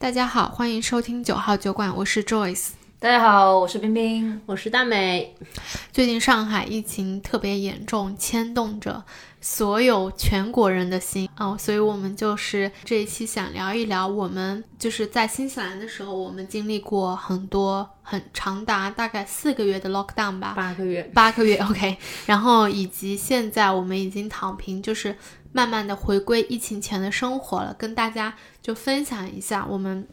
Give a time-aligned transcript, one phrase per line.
[0.00, 2.68] 大家好，欢迎收听九号酒馆，我是 Joyce。
[3.00, 5.34] 大家好，我是冰冰，我是大美。
[5.92, 9.02] 最近上海疫情特别严重，牵动着
[9.40, 25.16] 所有全国人的心哦，所以我们就是这一期想聊一聊，我们就是在新西兰的时候，我们经历过很多很长达大概四个月的 lockdown 吧，八个月，八个月 OK，然后以及现在我们已经躺平，就是
[25.58, 30.06] 慢慢的回归疫情前的生活了，跟大家就分享一下我们。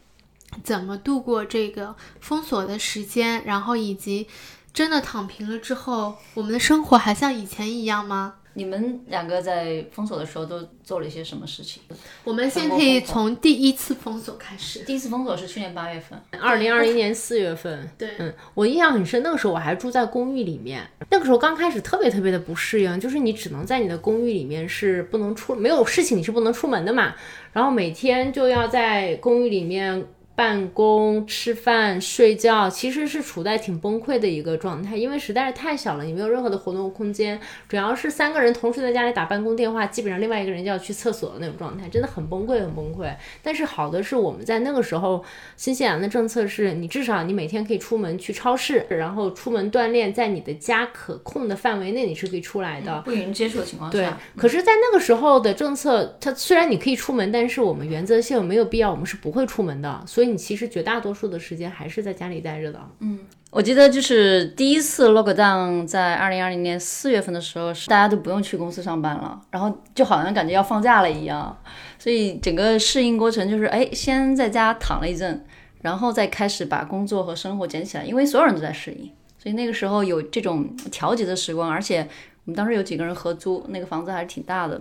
[0.64, 3.44] 怎么度过这个封锁的时间？
[3.44, 4.26] 然后以及
[4.72, 8.34] 真的躺平了之后，我们的生活还像以前一样吗？
[8.56, 11.82] 你们两个在封锁的时候都做了一些什么事情？
[12.24, 14.78] 我们先可以从第一次封锁开始。
[14.80, 17.86] 第一次封锁是去年八月份，二零二零年四月份。
[17.98, 20.88] 对，嗯，我印象很深，那个时候我还住在公寓里面。
[21.10, 27.14] 那个时候刚开始特别特别的不适应，就是你只能在你的公寓里面是不能出，没有事情你是不能出门的嘛。
[27.52, 30.06] 然后每天就要在公寓里面。
[30.36, 37.40] 办公、吃饭、睡觉，其实是处在挺崩溃的一个状态，因为实在是太小了，你没有任何的活动空间。
[37.66, 43.10] 主要是三个人同时在家里打办公电话，基本上另外一个人就要去厕所的那种状态，真的很崩溃，很崩溃。
[43.42, 45.24] 但是好的是，我们在那个时候，
[45.56, 53.98] 新西兰的政策是你至少你每天可以出门去超市，然后出门锻炼，在你的家可控的范围内，你是可以出来的，不与人接触的情况下。
[53.98, 54.06] 对。
[54.36, 60.25] 可是，在那个时候的政策，它虽然你可以出门，但是我们原则性没有必要，我们是不会出门的，所以。
[60.26, 62.80] 你其实绝大多数的时间还是在家里待着的。
[63.00, 71.56] 嗯，我记得就是第一次 lockdown 在二零二零年四月份的时候，是大家都不用去公司上班了，然后就好像感觉要放假了一样。
[71.98, 75.44] 所以整个适应过程就是，哎，先在家躺了一阵，
[75.82, 81.70] 然后再开始把工作和生活捡起来，因为所有人都在适应，所以那个时候有这种调节的时光。
[81.70, 82.00] 而且
[82.44, 84.80] 我们当时有几个人合租，那个房子还是挺大的。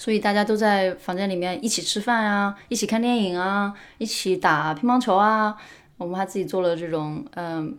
[0.00, 5.54] 所以大家都在房间里面一起吃饭啊，一起看电影啊，一起打乒乓球啊。
[5.98, 7.76] 我们还自己做了这种，嗯。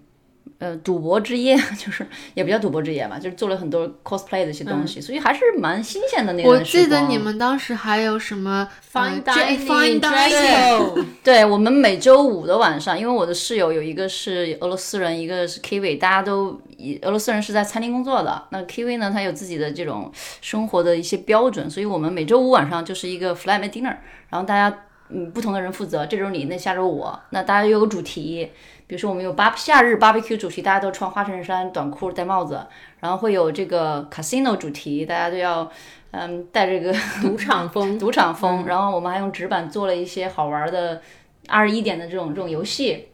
[0.83, 9.99] 赌博之夜 就是也不叫赌博之夜吧，就是做了很多 cosplay 的一些东西，所以还是蛮新鲜的那段时我记得你们当时还有什么 fine dining，
[11.23, 16.61] 对，我们每周五的晚上，因为我的室友有一个是俄罗斯人，一个是 Kiwi，大家都
[17.01, 20.11] 俄罗斯人是在餐厅工作的，那 Kiwi 呢，他有自己的这种
[20.41, 23.95] 生活的一些标准，所以我们每周五晚上就是一个 fly me dinner，
[24.29, 24.75] 然后大家
[25.09, 28.51] 嗯不同的人负责，这周你，那下周我，那大家有个主题。
[28.91, 32.59] 比如说，我们有巴夏日 barbecue 主题，大家都穿花衬衫、短裤、戴帽子，
[32.99, 35.71] 然后会有这个 casino 主题，大家都要
[36.11, 36.93] 嗯带这个
[37.23, 38.65] 赌场风，赌场风。
[38.65, 41.01] 然后我们还用纸板做了一些好玩的
[41.47, 43.07] 二十一点的这种这种游戏，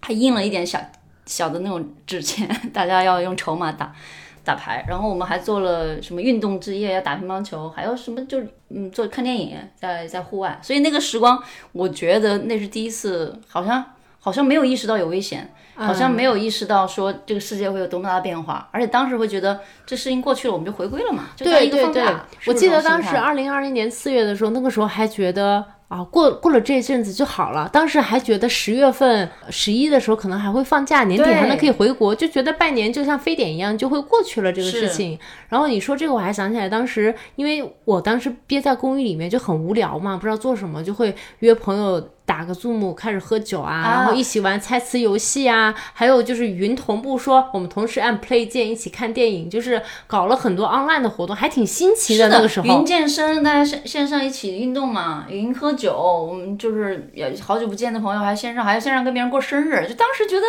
[0.00, 0.80] 还印了一点小
[1.26, 3.94] 小的那种纸钱， 大家要用筹码打
[4.42, 4.82] 打牌。
[4.88, 10.58] 然后我们还做了什么运动之夜，要打乒乓球，还有什么就嗯做看电影，在在户外。
[10.62, 11.38] 所以那个时光，
[11.72, 13.84] 我觉得那是第一次，好像。
[14.28, 21.30] 好像没有意识到有危险，好像没有意识到说这个世界会有多么大的变化，而且当时会觉得这事情过去了，我们就回归了嘛。
[21.38, 22.04] 对对对，
[22.46, 27.66] 我记得当时二零二零年四月的时候，那个时候还觉得啊，过过了这一阵子就好了。
[27.72, 35.18] 当时还觉得十月份、十一的时候可能还会放假，年底还能可以回国，就觉得拜年就像非典一样就会过去了这个事情。
[35.48, 42.06] 然后你说这个，我还想起来，当时因为我当时憋在公寓里面就很无聊嘛，不知道做什么，就会约朋友。
[42.28, 52.66] 打个 Zoom 开始喝酒啊，然后一起玩猜词游戏啊，还有就是云同步说，我们同时按 Play 键一起看电影，就是搞了很多 online 的活动，还挺新奇的那个时候。
[52.66, 60.46] 云健身，大家线线上一起运动嘛，云喝酒，我们就是也好久不见的朋友，还线上还要线上跟别人过生日，就当时觉得，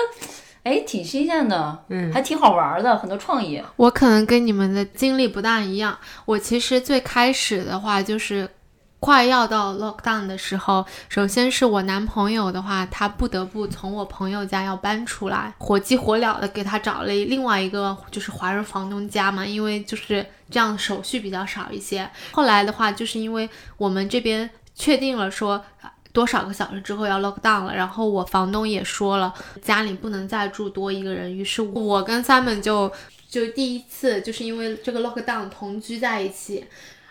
[0.64, 3.64] 哎，挺新鲜的，嗯，还挺好玩的，很多创意。
[3.78, 8.50] 我可能跟你们的经历不大一样，我其实最开始的话就是。
[9.00, 22.10] 快要到 lockdown 的时候，首先是我男朋友的话，他不得不从我朋友家要搬出来，火急火燎的给他找了另外一个就是华人房东家嘛，因为就是这样手续比较少一些。
[22.32, 25.64] 后来的话，就是因为我们这边确定了说
[26.12, 32.92] 多少个小时之后要 lockdown 了，然后我房东也说了家里不能再住多一个人，于是我跟 Simon 就
[33.30, 36.66] 就第一次就是因为这个 lockdown 同居在一起。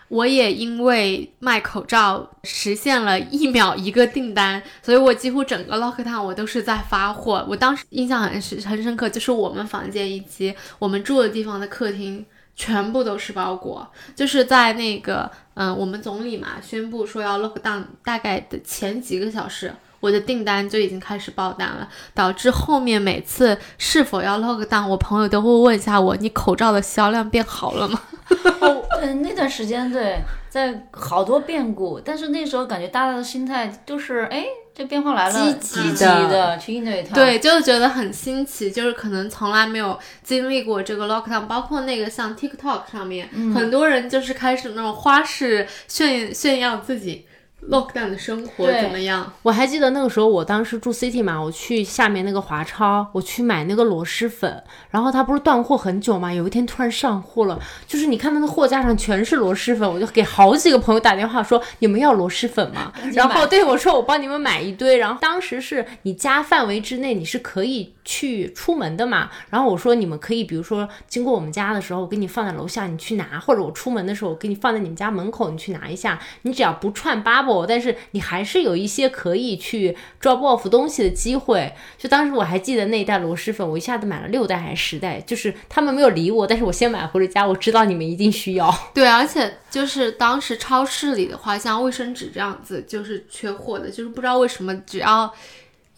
[0.09, 7.45] 我也因为卖口罩实现了一秒一个订单，所以我几乎整个 lockdown 我都是在发货。
[7.47, 12.25] 我当时印象很深很深刻，就是我们房间以及我们住的地方的客厅
[12.55, 13.87] 全部都是包裹。
[14.15, 28.01] 就是在那个嗯，我们总理嘛宣布说要 lockdown 大概的前几个小时，我的订单就已经开始爆单了，导致后面每次是否要 lockdown，我朋友都会问一下我，你口罩的销量变好了吗？
[28.61, 30.17] 哦，嗯，那段时间对，
[30.49, 37.15] 在好多变故，但是那时候感觉大家的心态都是，哎，这变化来了，积极极的的去应对它。
[37.15, 47.25] 对，就觉得很新奇，就是可能从来没有经历过这个 lockdown，包括那个像 TikTok 上面，嗯很多人就是开始那种花式炫炫耀自己
[47.67, 49.31] lockdown 的生活怎么样。
[49.43, 62.91] 我还记得那个时候，我当时住 City 嘛，我去下面那个华超，我去买那个螺蛳粉，然后它不是断货很久嘛，有一天突然上货了，就是你看那个货架上全是螺蛳粉，我就给好几个朋友打电话说 你们要螺蛳粉吗？
[63.13, 77.21] 然后对我说我帮你们买一堆，然后当时是你家范围之内你是可以去出门的嘛，然后我说你们可以比如说经过我们家的时候，我给你放在楼下你去拿，或者我出门的时候我给你放在你们家门口你去拿一下，你只要不串
[77.65, 81.71] 但是你还是有一些可以去 drop off 东西的机会。
[81.97, 88.73] 就当时我还记得那一袋螺蛳粉，我一下子买了六袋还是十袋，就是他们没有理我，但是我先买回了家，我知道你们一定需要。
[88.93, 95.33] 对，而且就是当时超市里的话，像卫生纸这样子就是缺货的，就是不知道为什么只要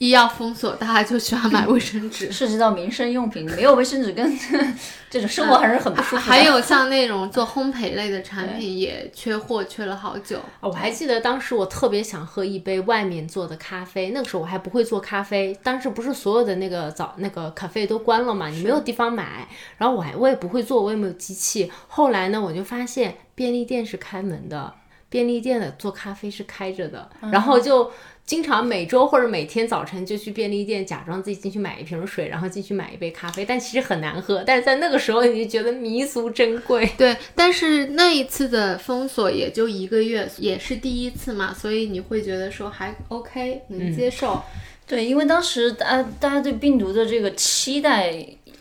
[0.01, 2.31] 一要封锁，大家就喜欢买卫生纸。
[2.33, 4.35] 涉及到民生用品，没有卫生纸跟
[5.11, 6.21] 这种生活还是很不舒服的。
[6.25, 10.39] 还有像那种做烘焙类的产品也缺货，缺了好久。
[10.59, 21.71] 啊，我还记得当时我特别想喝一杯外面做的咖啡，那个时候我还不会做咖啡，当时不是所有的那个早那个咖啡都关了嘛，你没有地方买，然后我还我也不会做，我也没有机器。
[21.87, 24.73] 后来呢，我就发现便利店是开门的，
[25.09, 27.91] 便利店的做咖啡是开着的，然后就。
[28.25, 34.41] 经常每周或者每天早晨就去便利店，假装自己进去买一瓶水，然后进去买一杯咖啡，但其实很难喝。
[34.45, 36.89] 但是在那个时候，你就觉得弥足珍贵。
[36.97, 44.41] 对，但是那一次的封锁也就一个月，也是第一次嘛，所以你会觉得说还 OK，能接受。
[44.87, 48.13] 对，因为当时大大家对病毒的这个期待，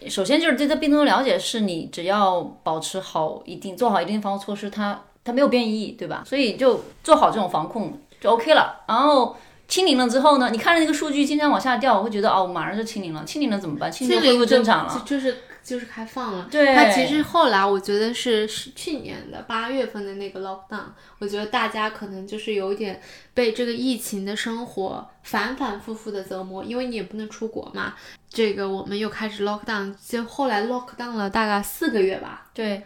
[0.08, 6.24] 首先就是对这病毒的了解，是你只要保持好一定做好一定防护措施，它它没有变异，对吧？
[6.26, 8.82] 所以就做好这种防控就 OK 了。
[8.86, 9.36] 然后
[9.70, 13.90] 清零了之后呢，你看着那个数据经常往下掉，我会觉得哦，马上就清零了，清零了怎么办？
[13.90, 14.92] 清零恢复正常了。
[14.92, 16.48] 就就是就是开放了。
[16.50, 20.86] 对它其实后来我觉得是是去年的八月份的那个 lockdown，
[21.20, 23.00] 我觉得大家可能就是有点
[23.32, 27.94] 被这个疫情的生活反反复复的折磨，因为你也不能出国嘛。
[28.28, 32.48] 这个我们又开始 lockdown，就后来 lockdown 了大概四个月吧。
[32.52, 32.82] 对，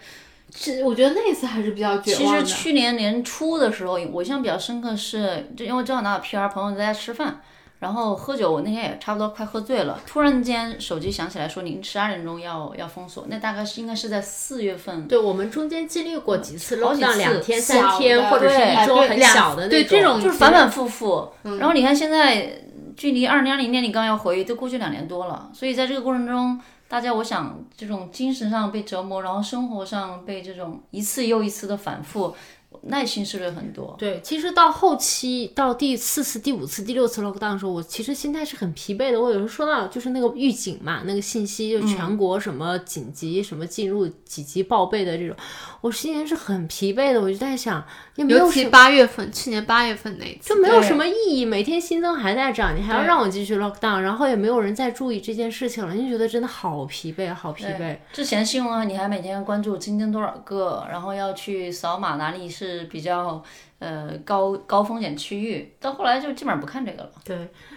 [0.57, 2.45] 是我觉得那一次还是比较绝其望的。
[2.45, 7.41] 实去年年初的时候，我印象比较深刻是，就因为正好拿到 PR，朋友在家吃饭，
[7.81, 15.09] 然后喝酒，我那天也差不多快喝醉了，突然间手机响起来说您十二点钟要要封锁，那大概是应该是在四月份。
[15.09, 21.29] 对我们中间经历过几次好几次两天、三天，或者是对一周很小的那对这种就是反反复复。
[21.43, 22.63] 然后你看现在
[22.97, 32.35] 距离二零二零年你刚要回，都过去两年多了，所以在这个过程中，大家我想这种精神上被折磨，然后生活上被这种一次又一次的反复，
[32.83, 33.97] 耐心是不是很多？
[33.99, 39.21] 对，其实到后期，到第四次、第五次、第六次 lockdown 的时候，我其实心态是很疲惫的。
[39.21, 45.37] 我有时候说到就是那个预警嘛，那个信息就全国什么紧急、什么进入几级报备的这种，
[45.85, 47.21] 我心情是很疲惫的。
[47.21, 47.85] 我就在想，
[48.15, 57.99] 也没有尤其八月份，去年八月份那一次，就没有什么意义，每天新增还在涨，你还要让我继续 lockdown，然后也没有人再注意这件事情了，你就觉得真的好疲惫，好疲惫。
[58.15, 63.43] 之前新闻啊，你还每天关注新增多少个，然后要去扫码哪里是比较
[63.85, 67.11] 呃高高风险区域，到后来就基本上不看这个了。
[67.23, 67.37] 对，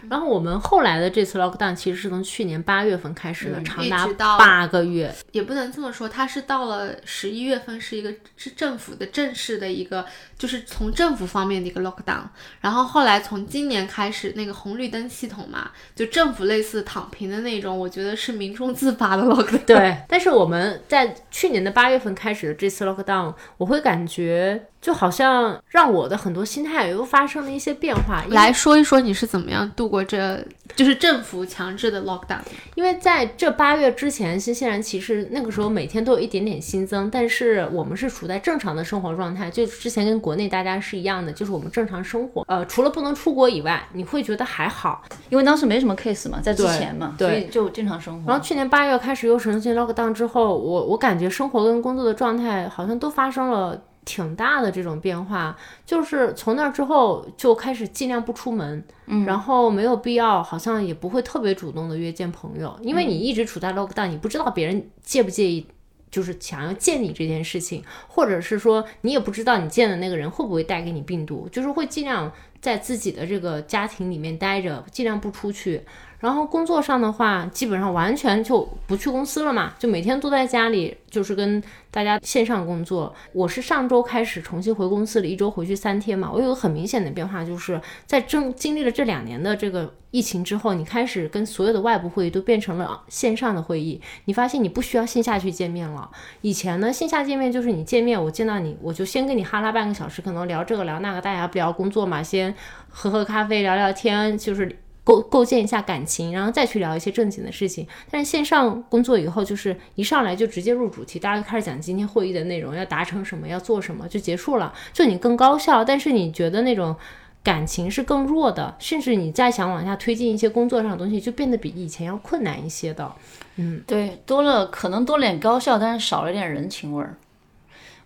[0.10, 5.14] 然后我们后来的这次 lockdown 其实是从去年八月份开始的，长达八个月。
[5.32, 10.06] 也不能这么说，它是到了十一月份是一个是政府的正式的一个，
[10.38, 12.24] 就是从政府方面的一个 lockdown，
[12.62, 19.66] 然后后来从今年开始那个红绿灯系统嘛，就政府类似躺平的那种，我觉得是民众自发的 lockdown。
[19.66, 28.22] 对，但是我们在去年的八月份开始的这次 lockdown，我会感觉就好像让我的很多心态又发生了一些变化。
[28.28, 30.44] 来说一说你是怎么样度过这
[30.76, 32.40] 就是政府强制的 lockdown？
[32.76, 42.44] 因为在这八月之前，新西兰其实那个时候每天都有一点点新增，但是我们是处在正常的生活状态，就之前跟国内大家是一样的，就是我们正常生活。
[42.48, 45.04] 呃，除了不能出国以外，你会觉得还好。
[45.30, 48.30] 因为当时没什么 case 嘛，在之前嘛，对所以就正常生活。
[48.30, 55.56] 然后去年八月开始又实行 lockdown 之后，我我感觉生活跟工作的状态好像都发生了挺大的这种变化。
[55.86, 65.68] 就是从那之后就开始尽量不出门，嗯，然后没有必要，好像也不会特别主动的约见朋友，因为你一直处在 lockdown，你不知道别人介不介意。
[66.10, 75.84] 就是想要见你这件事情，或者是说你也不知道你见的那个人会不会带给你病毒，就是会尽量在自己的这个家庭里面待着，尽量不出去。
[76.20, 83.14] 然后工作上的话，基本上完全就不去公司了嘛，就每天都在家里，就是跟大家线上工作。
[83.34, 86.32] 我是上周开始重新回公司了，一周回去三天嘛。
[86.32, 94.02] 我有个很明显的变化，就是在正经历了这两年的这个疫情之后，你开始跟所有的外部会议都变成了线上的会议。
[94.26, 96.10] 你发现你不需要线下去见面了。
[96.42, 102.56] 以前呢，线下见面就是你见面，我见到你，我就先跟你哈拉半个小时，可能聊这个聊那个，大家不聊工作嘛，先
[102.90, 104.80] 喝喝咖啡聊聊天，就是。
[105.08, 107.88] 构构建一下感情，然后再去聊一些正经的事情。
[108.12, 114.74] 但是线上工作以后，就是一上来就直接入主题，大家就开始讲今天会议的内容，要达成什么，要做什么，就结束了。
[114.92, 116.94] 就你更高效，但是你觉得那种
[117.42, 123.10] 感情是更弱的，甚至你再想往下推进一些工作上的东西，就变得比以前要困难一些的。
[123.56, 127.16] 嗯，对，多了可能多了点高效，但是少了点人情味儿。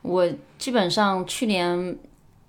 [0.04, 0.30] 我
[0.60, 1.98] 基本上去年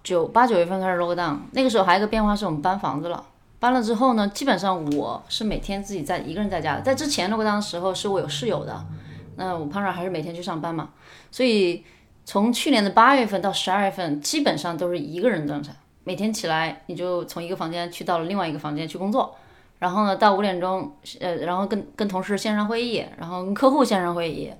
[0.04, 3.24] 九八九月份开始 lock down，那个时候还有一个变化是我们搬房子了。
[3.62, 6.80] 搬了之后呢，基本上我是每天自己在一个人在家。
[6.80, 8.84] 在之前如果当时候是我有室友的，
[9.36, 10.88] 那我胖胖还是每天去上班嘛。
[11.30, 11.84] 所以
[12.24, 15.72] 从去年的八月份到十二月份，基本上都是一个人状态。
[16.02, 19.32] 每天起来你就从一个房间去到了另外一个房间去工作，
[19.78, 24.52] 然后呢到五点钟，呃，然后跟跟同事线上会议，然后跟客户线上会议，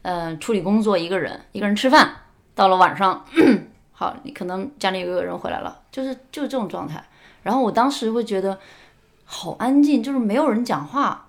[0.00, 2.10] 嗯，处理工作一个人，一个人吃饭。
[2.54, 3.26] 到了晚上，
[3.92, 7.04] 好，你可能家里有个人回来了，就是就是这种状态。
[7.42, 8.58] 然后我当时会觉得
[9.24, 11.28] 好安静，就是没有人讲话，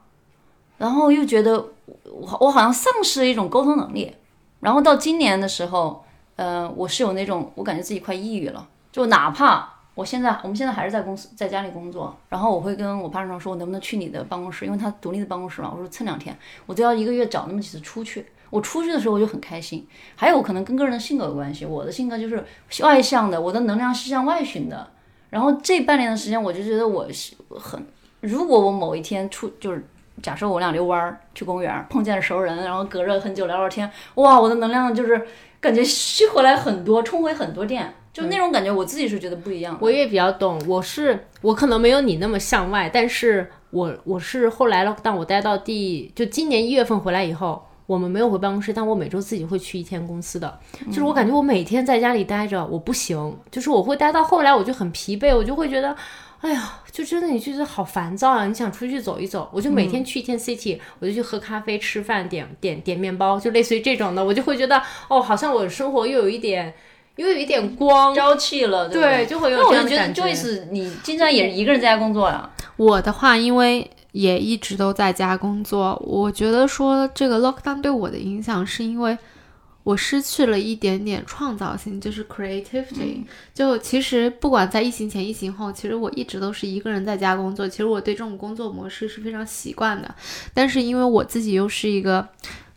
[0.77, 4.15] 然后又觉得我我好像丧失了一种沟通能力。
[4.59, 6.03] 然后到今年的时候，
[6.35, 18.25] 呃，我是有那种我感觉自己快抑郁了，就哪怕我现在我们现在还是在公司在家里工作，然后我会跟我班长说，我能不能去你的办公室，因为他独立的办公室嘛，我说蹭两天，我都要一个月找那么几次出去。
[18.49, 19.87] 我出去的时候我就很开心。
[20.15, 22.43] 还有可能跟个人的性格有关系，我的性格就是
[22.81, 24.89] 外向的，我的能量是向外寻的。
[25.29, 27.85] 然后这半年的时间，我就觉得我是很，
[28.21, 29.85] 如果我某一天出，就是
[30.21, 35.27] 假设我俩遛弯儿去公园，碰见了熟人，然后隔着很久聊聊天，哇，我的能量就是
[35.59, 39.77] 感觉吸回来很多，充回很多电，就那种感觉，我自己是觉得不一样。
[39.79, 47.65] 我也比较懂，我是我可能没有你那么向外，但是我我是后来了，当我待到第就今年一月份回来以后。
[47.89, 50.59] 我们没有回办公室，但我每周自己会去一天公司的。
[50.89, 53.35] 就是我感觉我每天在家里待着，我不行。
[53.49, 55.95] 就是我会待到后来，我就很疲惫，我就会觉得，
[56.41, 58.45] 哎呀，就真的你就觉得好烦躁啊！
[58.45, 66.71] 你想出去走一走，我就每天去一天 city，我就去喝咖啡、吃饭、点点点面包，就类似于这种的，我就会觉得，哦，好像我的生活又有一点，
[67.15, 68.87] 又有一点光朝气了。
[68.87, 70.23] 对，就会有这样的感觉。
[70.23, 72.47] Joyce，你经常也一个人在家工作呀？
[72.77, 73.89] 我的话，因为。
[74.19, 75.95] 也一直都在家工作。
[76.05, 79.17] 我觉得说这个 lockdown 对我的影响，是因为
[79.83, 83.23] 我失去了一点点创造性，就是 creativity。
[83.53, 87.65] 就其实不管在疫情前、疫情后，其实我一直都是一个人在家工作。
[87.65, 90.13] 其实我对这种工作模式是非常习惯的。
[90.53, 92.27] 但是因为我自己又是一个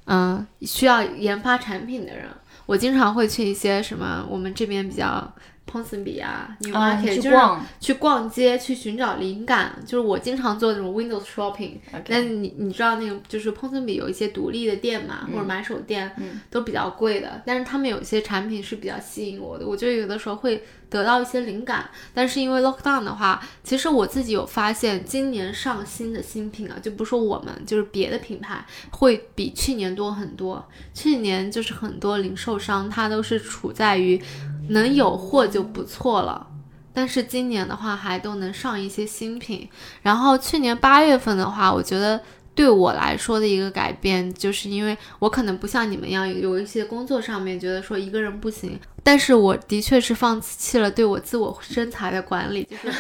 [0.07, 2.29] 嗯需要研发产品的人，
[2.67, 5.35] 我经常会去一些什么我们这边比较。
[5.71, 7.37] Ponsonby 啊，New Market 就是
[7.81, 9.75] 去逛街，去寻找灵感。
[9.87, 11.79] 就是我经常做那种 Windows shopping。
[12.09, 16.15] 那你你知道那个就是 Ponsonby 有一些独立的店嘛，或者买手店，
[16.51, 17.43] 都比较贵的。
[17.47, 21.89] 但是他们有一些产品是比较吸引我的，我就有的时候会得到一些灵感。
[22.13, 30.65] 但是因为 Lockdown 的话，其实我自己有发现，今年上新的新品啊，就不说我们，就是别的品牌会比去年多很多。
[30.93, 34.23] 去年就是很多零售商，它都是处在于。
[34.69, 36.47] 能有货就不错了，
[36.95, 39.69] 但是今年的话还都能上一些新品。
[40.03, 42.19] 然后去年八月份的话，我觉得
[42.55, 52.67] 对我来说的一个改变，就是因为我可能不像你们一样有一些工作上面觉得说一个人不行，但是我的确是放弃了对我自我身材的管理。
[52.71, 52.99] 就是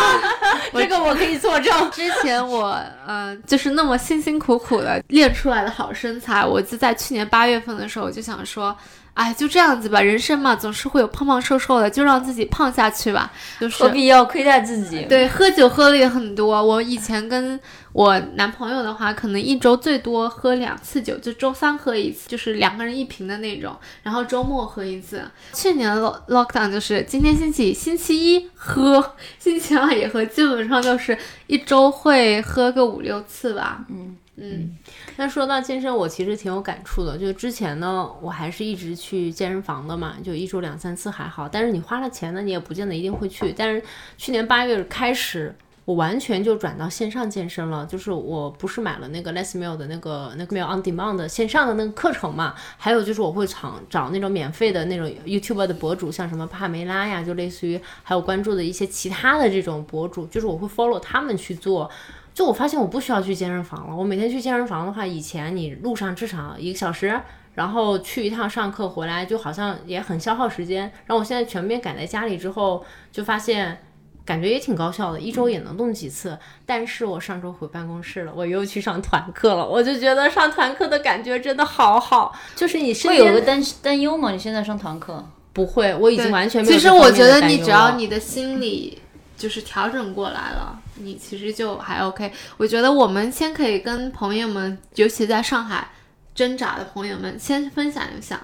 [0.72, 1.90] 这个我可以作证。
[1.90, 8.76] 之前我嗯，就是那么辛辛苦苦的练出来的好身材，我就在去年八月份的时候，我就想说。
[9.14, 13.32] 哎，就这样子吧，人生嘛，总是会有胖胖瘦瘦的，就让自己胖下去吧。
[13.60, 15.06] 就是何必要亏待自己？
[15.08, 16.60] 对，喝酒喝的也很多。
[16.62, 17.58] 我以前跟
[17.92, 25.22] 我男朋友的话，可能一周最多喝两次酒，就周三喝一次，就是两个人一瓶的那种，然后周末喝一次。
[25.52, 31.16] 去年 lock lockdown 就是今天星期星期一喝，星期二也喝，基本上就是
[31.46, 33.84] 一周会喝个五六次吧。
[33.88, 34.76] 嗯嗯。
[35.16, 37.16] 那说到健身，我其实挺有感触的。
[37.16, 41.48] 就之前呢，我还是一直去健身房的嘛，就一周两三次还好。
[41.48, 43.54] 但是你花了钱呢，你也不见得一定会去。
[43.56, 43.82] 但是
[44.18, 47.86] 去年八月开始，我完全就转到线上健身了。
[47.86, 61.88] 就是我不是买了那个 Les Mill 的那个那个 Mill on Demand 的线上的那个课程嘛，还有就是我会找找那种免费的那种 YouTube 的博主，像什么帕梅拉呀，就类似于还有关注的一些其他的这种博主，就是我会 follow 他们去做。
[62.34, 63.96] 就我发现我不需要去健身房了。
[63.96, 67.18] 我每天去健身房的话，以前你路上至少一个小时，
[67.54, 70.82] 然后去一趟上课回来，就好像也很消耗时间。
[71.06, 73.80] 然后我现在全面改在家里之后，就发现
[74.24, 76.36] 感觉也挺高效的，一周也能动几次。
[76.66, 84.32] 但是我上周回办公室了，我又去上团课了，我就觉得上团课的感觉真的好好，就是你身边会有个担担忧吗？
[84.32, 89.00] 你现在上团课，不会，我已经完全没有其实我觉得你只要你的心理
[89.36, 92.32] 就是调整过来了，你其实就还 OK。
[92.56, 95.88] 我觉得我们先可以跟朋友们，尤其在上海
[96.34, 98.40] 挣扎的朋友们，先分享一下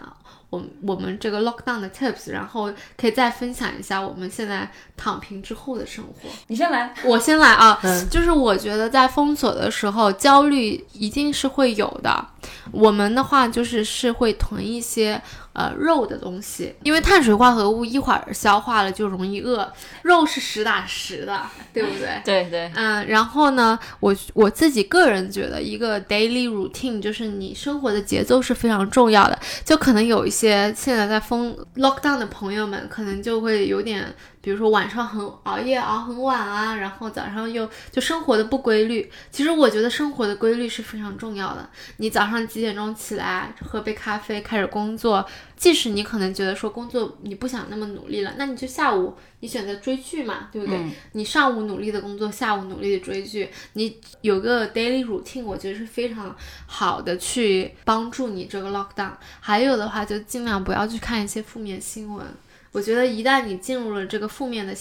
[0.51, 6.29] 我我们这个 lockdown 的 tips，然后可以再分享一下我们现在躺平之后的生活。
[6.49, 6.93] 你先来。
[7.05, 12.27] 我先来啊，嗯就是我觉得在封锁的时候，焦虑一定是会有的。
[12.73, 15.21] 我们的话就是是会囤一些
[15.53, 19.71] 呃肉的东西，因为碳水化合物一会儿消化了就容易饿，
[20.03, 21.43] 肉是实打实的，
[21.73, 22.21] 对不对？
[22.25, 29.39] 对对，嗯，然后呢，我我自己个人觉得，一个 daily routine 就是你生活的节奏是非常重要的。
[29.65, 39.11] 就可能有一些现在在封 lockdown 的朋友们，可能就会有点，比如说晚上很熬夜熬很晚啊，然后早上又就生活的不规律。
[39.31, 41.69] 其实我觉得生活的规律是非常重要的。
[41.99, 45.25] 你早上几点钟起来，喝杯咖啡，开始工作。
[45.57, 50.81] 即使你可能觉得说工作你不想那么努力了，那你就下午你选择追剧嘛，对不对？
[51.13, 59.13] 你上午努力的工作，下午努力的追剧，你有个 daily routine，我觉得是非常好的，去帮助你这个 lockdown。
[59.39, 62.27] 还有的话，就尽量不要去看一些负面新闻。
[62.73, 64.75] 我觉得一旦你进入了这个负面的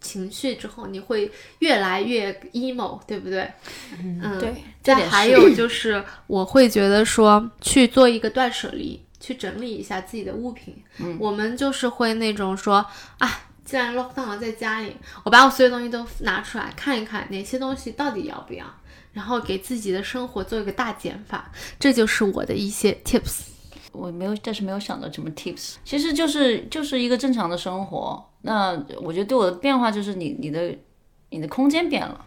[0.00, 3.50] 情绪之后，你会越来越 emo，对不对？
[4.02, 10.82] 嗯，对这再还有 就是，我会觉得说去做一个断舍离，去整理一下自己的物品。
[10.98, 12.84] 嗯，我们就是会那种说，
[13.18, 18.64] 啊，既然 lockdown 了，在家里，我把我所有东西都拿出来看一看，哪些东西到底要不要，
[19.12, 21.52] 然后给自己的生活做一个大减法。
[21.78, 23.42] 这就是我的一些 tips。
[23.92, 28.24] 我没有，但是没有想到什么 tips，其实就是就是一个正常的生活。
[28.42, 30.74] 那我觉得对我的变化就是你你的
[31.30, 32.24] 你的空间变了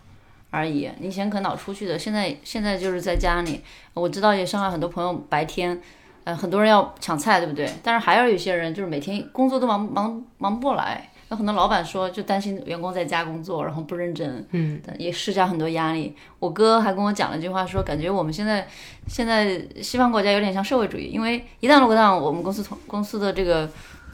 [0.49, 0.89] 而已。
[0.99, 3.61] 以前可老出去的，现在现在就是在家里。
[3.93, 5.81] 我知道也上海很多朋友白天，
[6.23, 7.69] 呃，很多人要抢菜，对不对？
[7.81, 11.09] 但是还有一些人就是每天工作都忙忙忙不过来。
[11.33, 16.15] 有很多老板说，就担心员工在家工作，然后不认真，嗯，也施加很多压力。
[16.39, 18.67] 我哥还跟我讲了一句话，说感觉我们现在
[19.07, 23.67] 现在西方国家有点像社会主义，因为一旦 lock down，我们公司同公司的这个呃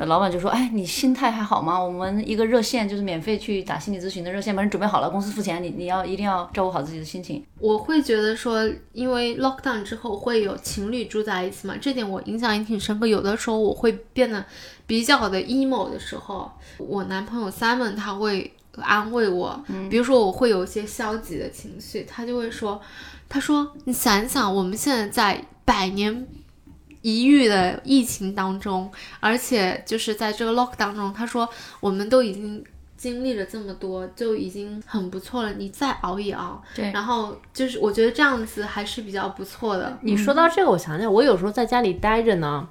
[0.05, 1.77] 老板就说，哎，你心态还好吗？
[1.77, 7.43] 我们一个热线就是免费去打心理咨询的热线，把你准备好了，公司付钱，你你要一定要照顾好自己的心情。
[7.59, 13.05] 我会觉得说，因为 lockdown 之后会有情侣住在一起嘛，这点我印象也挺深刻。
[13.05, 14.45] 有的时候我会变得
[14.87, 22.79] 比较的 emo 的时候，我男朋友 Simon 他会安慰我，比如说我会有一些消极的情绪，他就会说，
[23.27, 26.25] 他说你想一想，我们现在在百年
[27.01, 31.47] 一遇的疫情当中，而且就是在这个 lock 当中，他说
[31.79, 32.63] 我们都已经
[32.97, 35.53] 经历了这么多，就已经很不错了。
[35.53, 39.97] 你再熬一熬，对然后就是我觉得这样子还是比较不错的。
[40.01, 42.67] 你说到这个，我想想，我有时候在家里待着呢，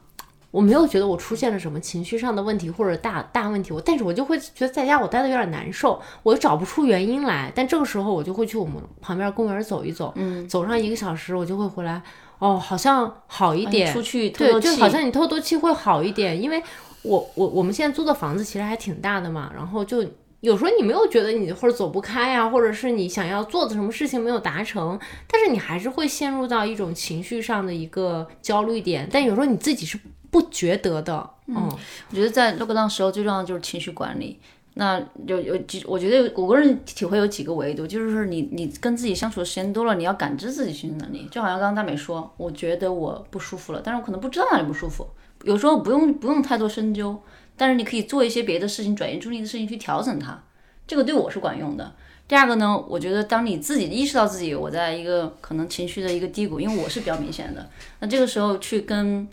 [0.51, 7.51] 我没有觉得我出现了什么情绪上的问题或者大大问题，我但是我就会觉得在家我待的有点难受，我又找不出原因来。
[7.55, 12.03] 但这个时候我就会去我们旁边公园走一走，嗯，走上一个小时，我就会回来，
[12.39, 16.63] 哦，好像好一点，出去透对，好像你透透气会好一点，因为
[17.03, 20.05] 我我我们现在租的房子其实还挺大的嘛，然后就
[20.41, 29.99] 有时候你没有觉得你或者走不开呀、或者是你想要做的什么事情没有达成，但是你还是会陷入到一种情绪上的一个焦虑点，但有时候你自己是
[30.31, 31.69] 不觉得的，嗯，
[32.11, 34.39] 我觉得在 lockdown 时候最重要的就是情绪管理。
[34.81, 41.27] 那有有几，我觉得我个人体会有几个维度，就是说你你跟自己相处的时间多了，你要感知自己情绪能力。
[41.33, 45.05] 就好像刚刚大美说，我觉得我不舒服了，但是我可能不知道哪里不舒服。
[45.43, 47.21] 有时候不用不用太多深究，
[47.57, 50.41] 但是你可以做一些别的事情，转移注意力的事情去调整它，
[50.87, 51.93] 这个对我是管用的。
[52.29, 59.27] 第二个呢，我觉得当你自己意识到自己我在一个可能情绪的一个低谷，因为我是比较明显的，那这个时候去跟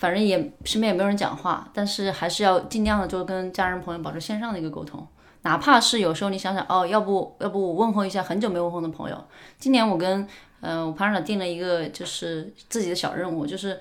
[0.00, 5.06] 反正也身边也没有人讲话，但是还是要尽量的就跟家人朋友保持线上的一个沟通，
[5.42, 9.24] 哪怕是有时候你想想哦，要不要不我问候一下很久没问候的朋友。
[9.58, 10.26] 今年我跟
[10.62, 13.78] 呃我 partner 定了一个就是自己的小任务，就是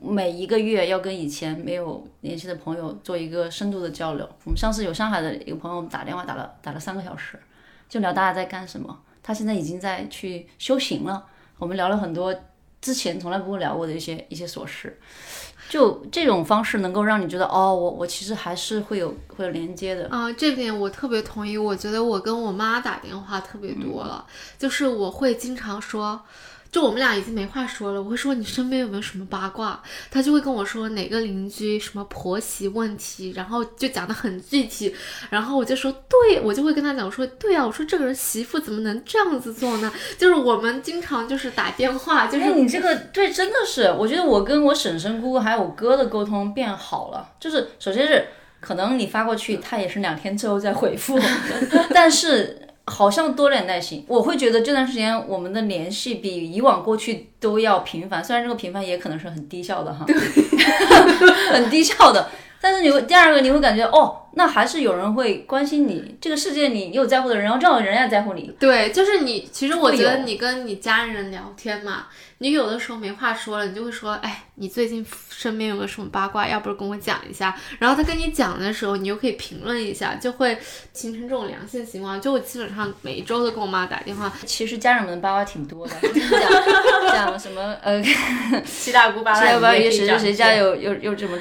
[0.00, 4.28] 每一个月要跟以前没有联系的朋友做一个深度的交流。
[4.44, 7.36] 我们上次有上海的一个朋友打电话打了打了三个小时。
[7.88, 8.96] 就聊大家在干什么。
[9.22, 11.26] 他现在已经在去修行了，
[11.58, 12.34] 我们聊了很多
[12.82, 15.00] 之前从来不会聊过的一些一些琐事。
[15.70, 20.06] 就这种方式能够让你觉得，哦，我我其实还是会有会有连接的。
[20.10, 21.56] 啊、这点我特别同意。
[21.56, 24.26] 我觉得我跟我妈打电话特别多了，
[24.58, 26.20] 就是我会经常说，
[26.72, 29.80] 就我们俩已经没话说了，我会说你身边有没有什么八卦，
[30.10, 34.94] 他就会跟我说哪个邻居什么婆媳问题，然后就讲得很具体，
[35.28, 39.92] 然后我就说对，我就会跟他讲我说对啊，我说这个人媳妇怎么能这样子做呢？
[40.16, 47.32] 就是我们经常就是打电话，就是，你这个对，真的是，我觉得我跟我婶婶、姑姑还有我哥的沟通变好了。
[47.38, 48.28] 就是首先是
[48.60, 51.20] 可能你发过去，他也是两天之后再回复，
[51.92, 54.04] 但是好像多点耐心。
[54.08, 60.04] 我会觉得这段时间我们的联系比以往过去都要频繁，虽然这个频繁也可能是很低效的哈，
[61.52, 62.28] 很低效的。
[62.64, 69.48] 但是你会第二个你会感觉哦，那还是有人会关心你，这个世界你有在乎的人，然后正好人家在乎你，对，就是你。
[69.50, 72.06] 其实我觉得你跟你家人聊天嘛，
[72.42, 76.48] 你有的时候没话说了，你就会说，哎，你最近身边有没有什么八卦？
[76.48, 77.56] 要不然跟我讲一下。
[77.78, 80.58] 然后他跟你讲的时候，你又可以评论一下，就会
[80.92, 82.20] 形成这种良性循环。
[82.20, 85.94] 就我基本上每一周都跟我妈打电话，其实家人们的八卦挺多的，
[87.12, 88.02] 讲讲什么呃。
[88.66, 91.38] 七大姑八大姨谁谁谁家有有有什么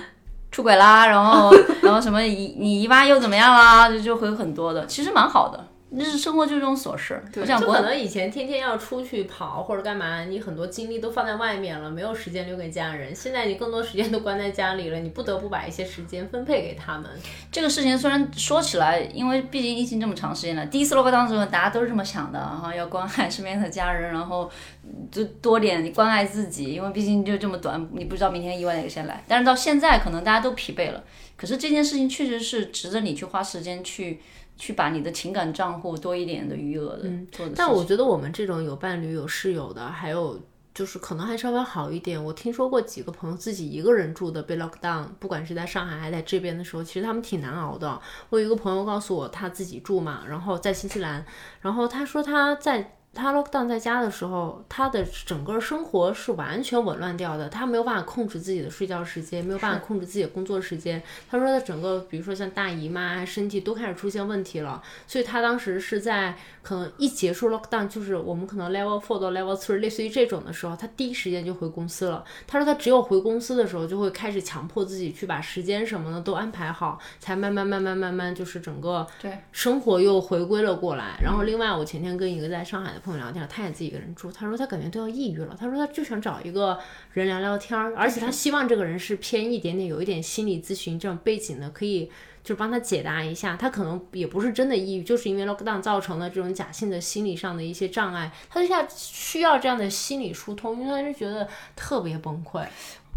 [0.51, 5.67] 出轨啦，然后 然后什么姨你姨妈又怎么样啦，就就会有很多的，其实蛮好的。
[5.93, 13.13] 日常生活就是这种琐事，我想可能以前天天要出去跑或者干嘛，你很多精力都放在外面了，没有时间留给家人。
[13.13, 17.11] 现在你更多时间都关在家里了，你不得不把一些时间分配给他们。
[17.51, 24.49] 这个事情虽然说起来，因为毕竟疫情这么长时间了，第一次 lockdown 的时候大家都是这么想的，哈，要关爱身边的家人，然后
[24.85, 29.21] 嗯就多点关爱自己，因为毕竟就这么短，你不知道明天意外哪个先来。
[29.27, 31.03] 但是到现在，可能大家都疲惫了，
[31.35, 34.21] 可是这件事情确实是值得你去花时间去
[34.61, 37.53] 去把你的情感账户多一点的余额的、做的。
[37.55, 40.39] 但我觉得我们这种有伴侣、有室友的，还有
[40.71, 42.23] 就是可能还稍微好一点。
[42.23, 47.99] 我听说过几个朋友自己一个人住的被 lock down，不管是在上海还是在这边的时候，其实他们挺难熬的。
[48.29, 51.25] 我有一个朋友告诉我，他自己住嘛，然后在新西兰，
[51.59, 52.97] 然后他说他在。
[53.13, 61.01] 他 lock down 在家的时候，他的整个生活是完全紊乱掉的，他没有办法控制自己的睡觉时间，没有办法控制自己的工作时间。
[61.29, 72.23] 他说他整个，比如说像大姨妈啊，身体都开始出现问题了，所以他当时是在可能一结束 lockdown，就是我们可能 level four 到 level three，类似于这种的时候，他第一时间就回公司了。
[72.47, 81.19] 他说他只有回公司的时候，就会开始强迫自己去把时间什么的都安排好，才慢慢慢慢慢慢就是整个对生活又回归了过来。
[81.21, 86.79] 然后另外，我前天跟一个在上海的朋友聊天，他也自己一个人住，他说他感觉都要抑郁了，他说他就想找一个
[87.13, 92.11] 人聊聊天，而且他希望这个人是偏一点点有一点心理咨询这种背景的，可以。
[92.43, 102.65] 就帮他解答一下，他可能也不是真的抑郁，就是因为 lockdown 造成了这种假性的心理上的一些障碍，他就下需要这样的心理疏通，因为他是觉得特别崩溃。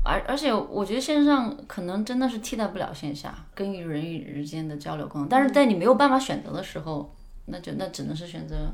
[0.05, 7.11] 而而且我觉得线上可能真的是替代不了线下跟与人与人之间的交流功能，但是在你没有办法选择的时候，
[7.47, 8.71] 那就那只能是选择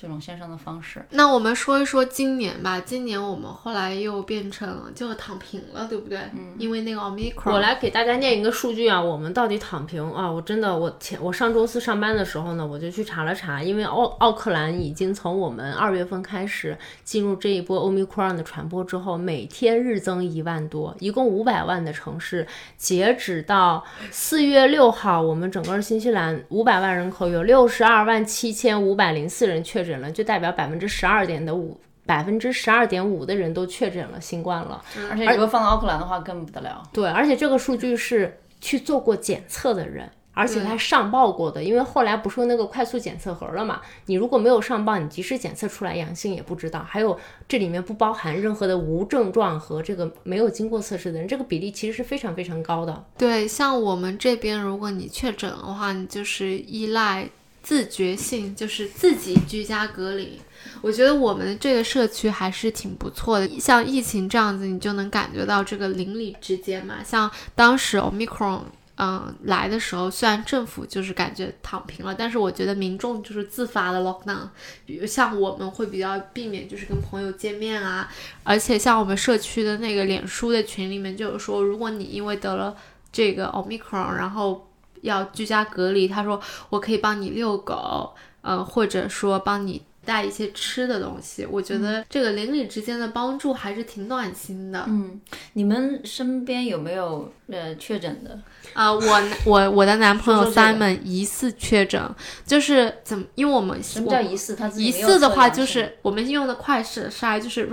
[0.00, 1.04] 这种线上的方式。
[1.10, 6.18] 那我们说一说今年吧，今年我们后来又变成了就躺平了，对不对？
[6.32, 7.52] 嗯，因为那个 omicron。
[7.52, 10.30] 我来给大家念一个数据啊，我们到底躺平啊？
[10.30, 22.46] 我真的，我前我上周四上班的时候呢，我就去查了查，因为奥奥克兰已经从我们二月份开始进入这一波 omicron 的传播之后，每天日增一万多，一共五百万的城市，
[22.78, 31.80] 截止到四月六号，我们整个新西兰五百万人口有六十二万七千五百零四人确诊了，就代表百分之十二点的五。
[32.06, 36.82] 百分之十二点五的人都确诊了新冠了，而且如果放到奥克兰的话更不得了。
[36.92, 43.80] 对，而且这个数据是去做过检测的人，而且他上报过的，因为后来不是有那个快速检测盒了嘛？
[44.06, 46.84] 你如果没有上报，你即使检测出来阳性也不知道。
[46.88, 53.04] 还有这里面不包含任何的无症状和这个没有经过测试的人，这个比例其实是非常非常高的。
[53.16, 57.28] 对，像我们这边，如果你确诊的话，你就是依赖
[57.62, 60.40] 自觉性，就是自己居家隔离。
[60.82, 66.96] 我觉得我们这个社区还是挺不错的，像疫情这样子，你就能感觉到这个邻里之间嘛。
[67.04, 68.62] 像当时 Omicron。
[69.02, 74.46] 嗯，来的时候虽然政府就是感觉躺平了，但是我觉得民众就是自发的 lockdown，
[74.84, 82.76] 比如像我们会比较避免就是跟朋友见面啊，而且像我们社区的那个脸书的群里面就有说，如果你因为得了
[83.10, 84.69] 这个 omicron，然后
[85.02, 91.46] 要居家隔离，他说我可以帮你遛狗，呃，或者说帮你带一些吃的东西。
[91.46, 94.84] 我觉得这个邻里之间的帮助还是挺暖心的。
[94.88, 95.20] 嗯，
[95.54, 98.38] 你们身边有没有呃确诊的？
[98.72, 102.00] 啊、我我我的男朋友 Simon 疑似确诊，
[102.46, 103.24] 就是怎么？
[103.34, 104.54] 因为我们什么叫疑似？
[104.54, 107.68] 他疑似的话，就是我们用的快筛筛就是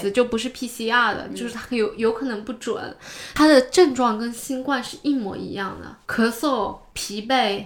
[0.00, 2.94] 斯，就不是 PCR 的，就是它有有可能不准。
[3.34, 7.64] 它的症状跟新冠是一模一样的，咳嗽、疲惫。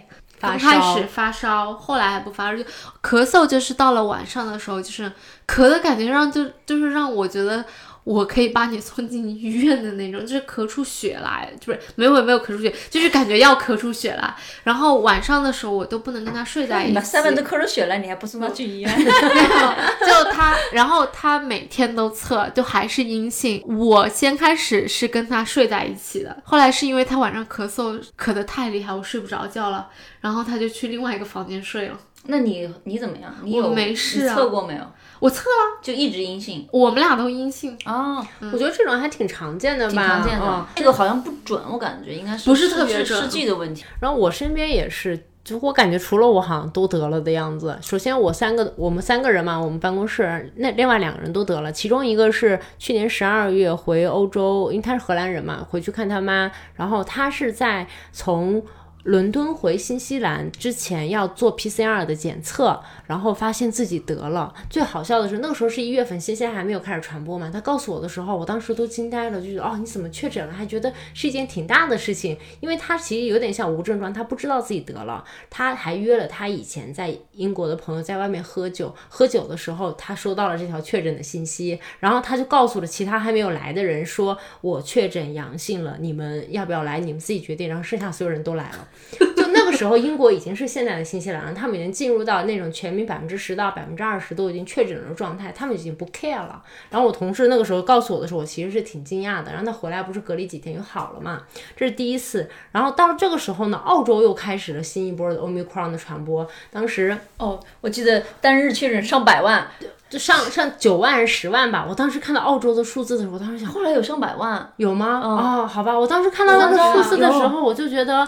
[0.53, 2.65] 开始发烧，后来还不发烧，就
[3.03, 5.11] 咳嗽，就是到了晚上的时候，就是
[5.47, 7.65] 咳的感觉让就就是让我觉得
[8.05, 14.35] 我可以把你送进医院的那种，就是咳出血来，就是没有没有咳出血，就是感觉要咳出血来。
[14.63, 17.01] 然后晚上的时候我都不能跟他睡在一起。
[17.01, 18.95] 三万都咳出血了，你还不送他去医院？
[19.05, 23.63] 就他，然后他每天都测，就还是阴性。
[23.67, 29.89] 我先开始是跟他睡在一起的，后来是因为他晚上咳嗽咳得太厉害，我睡不着觉了，
[30.21, 31.99] 然后他就去另外一个房间睡了。
[32.27, 33.35] 那你你怎么样？
[33.43, 34.81] 你我有没事啊你测过没有？
[35.25, 40.67] 我测了，就一直阴性我们俩都阴性，哦，我觉得这种还挺常见的吧，挺常见的嗯。
[40.77, 43.87] 这个好像不准，我感觉应该是不是特别试剂的问题。
[44.01, 47.75] 然后我身边也是，就我感觉除了我好像都得了的样子。
[47.81, 58.63] 首先我三个，我们三个人嘛，我们办公室那另外两个人都得了，其中一个是去年十二月回欧洲，因为他是荷兰人嘛，回去看他妈，然后他是在从。
[59.05, 64.55] 伦敦回新西兰之前要做 PCR 的检测，然后发现自己得了。
[64.71, 67.51] 最好笑的是，那个时候是一月份，新西兰还没有开始传播嘛。
[67.53, 70.53] 他告诉我的时候，我当时都惊呆了，就觉得哦，你怎么确诊了？
[70.55, 75.23] 还觉得是一件挺大的事情，因为他其实有点像无症状，他不知道自己得了。
[75.51, 86.99] 他还约了他以前在英国的朋友在外面喝酒，喝酒的时候他收到了这条确诊的信息，然后他就告诉了其他还没有来的人说，我确诊阳性了，你们要不要来？
[87.01, 87.69] 你们自己决定。
[87.69, 88.89] 然后剩下所有人都来了。
[89.37, 96.63] 就那个时候，英国已经是现在的新西兰了，他们已经进入到那种全民百分之十到百分之二十都已经确诊的状态，他们已经不 care 了。
[96.91, 99.51] 然后我同事那个时候告诉我的时候，我其实是挺惊讶的。
[99.53, 101.43] 然后他回来不是隔离几天就好了嘛，
[101.77, 102.49] 这是第一次。
[102.73, 109.67] 然后到这个时候呢，澳洲又开始了新一波的 Omicron 的传播，当时哦，我记得单日确诊上百万，
[110.09, 111.87] 就上上九万还是十万吧。
[111.89, 114.45] 我当时看到澳洲的数字的时候，我当时想，后来有上百万。
[114.77, 115.21] 有吗？
[115.23, 118.27] 哦，好吧，我当时看到那个数字的时候，我就觉得，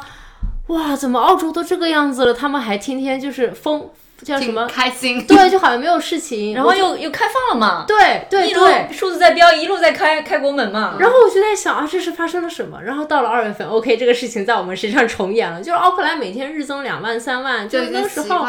[0.68, 3.88] 哇，怎么澳洲都这个样子了，他们还天天就是疯，
[4.22, 4.66] 叫什么？
[4.66, 5.24] 开心？
[5.26, 6.54] 对，就好像没有事情。
[6.56, 8.88] 然后又又开放了嘛，对对一路对。
[8.92, 10.96] 数字在飙，一路在开开国门嘛。
[10.98, 12.82] 然后我就在想啊，这是发生了什么？
[12.82, 18.44] 然后到了二月份，OK，这个事情在我们身上重演了，就是奥克兰每天日增两万、三万，就那时候。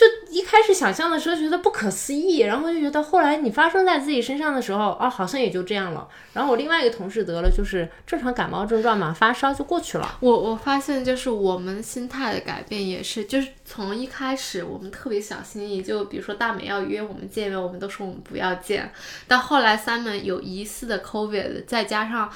[0.00, 6.08] 就一开始想象的时候觉得不可思议，然后就觉得后来你发生在自己身上的时候，啊，好像也就这样了。
[6.32, 10.16] 然后我另外一个同事得了，就是正常感冒症状嘛，发烧就过去了。
[10.20, 18.90] 我我发现就是我们心态的改变也是，就是从一开始我们特别小心翼翼，就比如说大美要约我们见面，我们都说我们不要见。
[19.28, 22.32] 到后来 Simon 有疑似的 COVID，再加上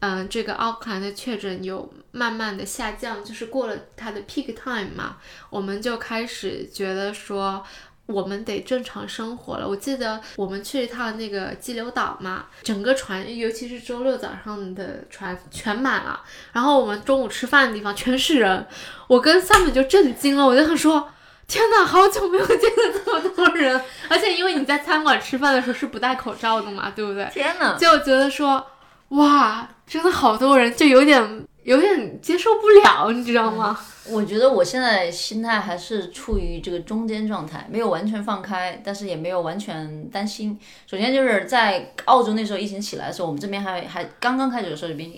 [0.00, 5.16] 嗯、这个奥克兰的确诊有慢慢的下降，就是过了它的 peak time 嘛，
[5.50, 7.64] 我们就开始觉得说。
[8.08, 9.68] 我们得正常生活了。
[9.68, 16.22] 我记得我们去一趟那个激流岛嘛，整个船，尤其是周六早上的船全满了。
[16.54, 18.66] 然后我们中午吃饭的地方全是人，
[19.08, 21.10] 我跟 Sam 就震惊了，我就想说。
[21.46, 27.26] 天呐，好久没有见到这么多人，而且因为你在餐馆吃饭的时候是不戴口罩的嘛，对不对？
[27.32, 27.74] 天哪！
[27.74, 28.66] 就觉得说，
[29.10, 33.78] 哇，真的好多人，就有点有点接受不了，你知道吗？
[34.10, 40.58] 我觉得我现在心态还是处于这个中间状态，没有完全放开，但是也没有完全担心。
[40.86, 45.10] 首先就是在澳洲那时候疫情起来的时候，我们这边还还刚刚开始的时候，这边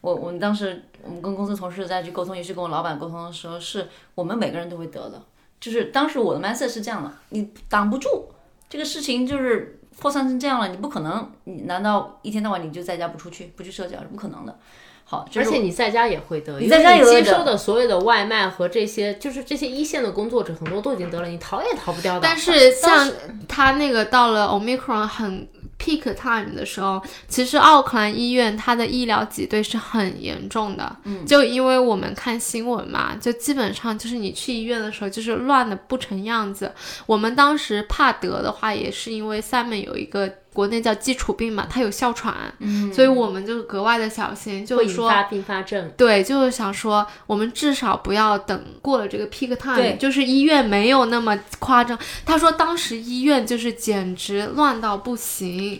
[0.00, 5.22] 我我们当时我们跟公司同事再去沟通，也是跟我老板沟通的时候，是我们每个人都会得的。
[5.58, 8.28] 就是当时我的 mindset 是这样的，你挡不住
[8.68, 14.58] 这个事情，就是扩散成这样了，你不可能，你难道一天到晚你就在家不出去，不去社交是不可能的。
[15.06, 22.20] 好，这而且你在家也会得，你在家有接也会得收的所有的外卖和这些，就是这些一线的工作者，很多都已经得了，你逃也逃不掉的。
[22.22, 23.10] 但是像
[23.46, 25.46] 他那个到了 Omicron 很
[25.78, 30.96] peak time 的时候，其实奥克兰医院它的医疗挤兑是很严重的。
[31.04, 36.72] 嗯，就因为我们看新闻嘛，就基本上就是你去医院的时候就是乱的不成样子。
[37.06, 40.30] 我们当时怕得的话，也是因为 Simon 有一个。
[40.54, 45.90] 国内叫基础病嘛，它有哮喘，嗯，所以我们就格外的小心，就会是说引发并发症。
[45.96, 51.98] 对，就是想说，我们至少不要等过了这个 peak time，就是医院没有那么夸张。
[52.24, 55.73] 他说当时医院就是简直乱到不行，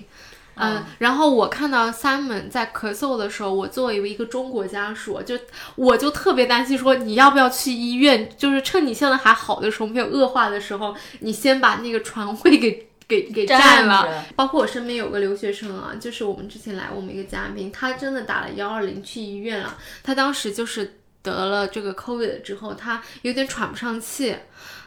[0.56, 5.36] 嗯，然后我看到 Simon 在咳嗽的时候，我作为一个中国家属，就
[5.74, 8.28] 我就特别担心，说你要不要去医院？
[8.36, 14.24] 就是趁你现在还好的时候，没有恶化的时候，你先把那个床位给给给占了。
[14.36, 19.76] 包括我身边有个留学生啊，就是我们之前来我们一个嘉宾，他真的打了幺二零去医院了。
[20.02, 24.36] 他当时就是得了这个 COVID 之后，他有点喘不上气。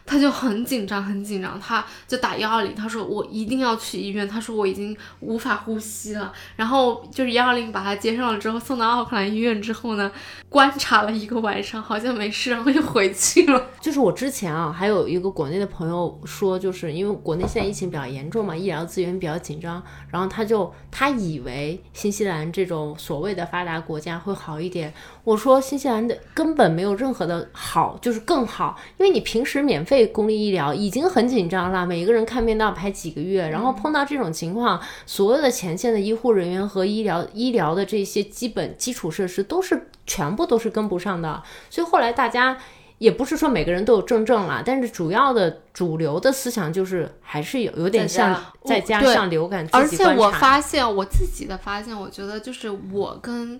[0.08, 6.32] 他就很紧张，很紧张，他就打幺二零，他说我一定要去医院，他说我已经无法呼吸了。
[6.56, 10.10] 然后就是幺二零把他接上了之后，送到奥克兰医院之后呢，
[10.48, 13.68] 观察了一个晚上，好像没事，然后就回去了。
[13.82, 24.94] 就是我之前啊，还有一个国内的朋友说，就是因为国内现在疫情比较严重嘛，医疗资源比较紧张，然后他就他以为新西兰这种所谓的发达国家会好一点。
[25.26, 42.58] 我说新西兰的根本没有任何的好，就是更好，因为你平时免费公立医疗已经很紧张了，每一个人看病都要排几个月，然后碰到这种情况，所有的前线的医护人员和医疗医疗的这些基本基础设施都是全部都是跟不上的，所以后来大家
[43.00, 53.60] 也不是说每个人都有重症了，但是主要的主流的思想就是还是有有点像在家像流感，而且我发现我自己的发现，我觉得就是我跟。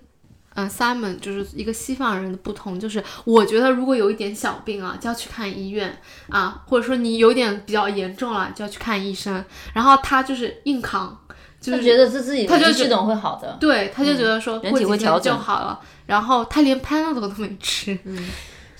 [0.58, 5.96] 嗯，Simon 就是一个西方人的不同，就是我觉得如果有一点小病啊，就要去看医院
[6.30, 9.44] 啊，或者说你有点比较严重了，就要去看医生。
[9.72, 11.16] 然后他就是硬扛，
[11.60, 15.78] 就是觉得是自己他就系统会好的，对，他就觉得说人体会调整就好了。
[16.06, 17.96] 然后他连 Panadol 都没吃。
[18.02, 18.18] 嗯，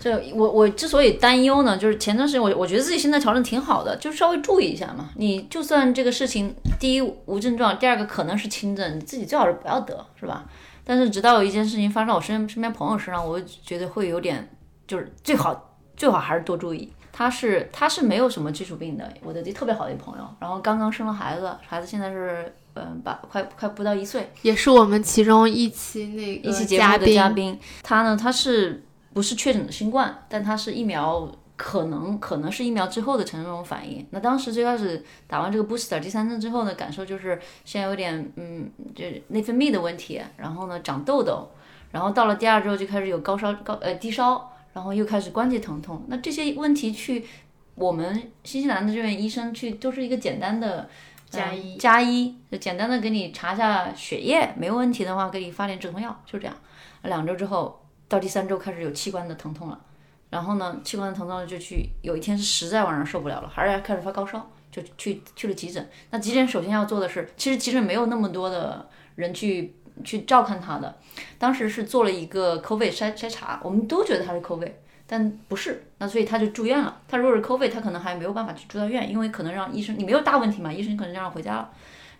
[0.00, 5.10] 就我我之所以担忧呢，就是前段时间我我觉得自己现在调整挺好的，就稍微注意一下嘛。
[5.14, 10.44] 你就算这个事情，第一无症状，第二个可能是轻症，你自己最好是不要得，是吧？
[10.88, 14.48] 但是直到有一件事情发生我身身边朋友身上，我就觉得会有点，
[14.86, 16.90] 就是最好最好还是多注意。
[17.12, 27.60] 他是他是没有什么基础病的，我的特别好的一朋友，然后刚刚生了孩子，孩子现在是嗯把快快不到一岁，也是我们其中一期那个一期节目的嘉宾。
[27.82, 30.24] 他呢，他是不是确诊的新冠？
[30.30, 31.30] 但他是疫苗。
[31.58, 34.06] 可能可能是疫苗之后的成这种反应。
[34.10, 41.50] 那当时最开始打完这个 booster 第三针之后呢，感受就是现在有点嗯，就内分泌的问题，然后呢长痘痘，
[41.90, 46.04] 然后到了第二周就开始有高烧高呃低烧，然后又开始关节疼痛。
[46.06, 47.26] 那这些问题去
[47.74, 50.88] 我们新西兰的这边医生去都是一个简单的
[51.28, 56.56] 加一加一，就简单的给你查一下血液，没有问题的话给你发点止痛药，就这样。
[57.02, 59.80] 两周之后到第三周开始有器官的疼痛了。
[60.30, 65.88] 然后呢，器官的疼痛就去，有一天是实在晚上受不了了，还是开始发高烧，就去去了急诊。
[66.10, 70.98] 那急诊首先要做的是，其实急诊没有那么多的人去去照看他的。
[71.38, 74.72] 当时是做了一个 COVID 筛筛查，我们都觉得他是 COVID，
[75.06, 75.84] 但不是。
[75.96, 77.00] 那所以他就住院了。
[77.08, 81.70] 他如果是 COVID，他可能还没有办法去住到院，因为可能让医生你没有大问题嘛，医生可能就让回家了。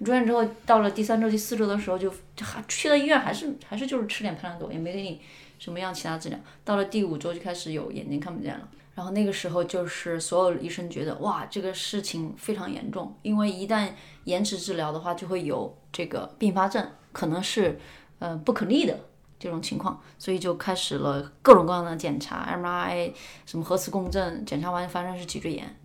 [0.02, 5.20] 住院之后，到了第三周、第四周的时候，就还去了医院，还是还是就是吃点潘乐多，也没给你。
[5.58, 6.38] 什么样其他治疗？
[6.64, 13.90] 到了第五周就开始有眼睛看不见了，然后那个时候就是所有医生觉得哇，这个事情非常严重，因为一旦
[14.24, 17.78] 延迟治疗的话，就会有这个并发症，可能是
[18.18, 18.98] 呃不可逆的
[19.38, 23.12] 这种情况，所以就开始了各种各样的检查，MRI
[23.46, 25.76] 什么核磁共振，检查完发现是脊椎炎。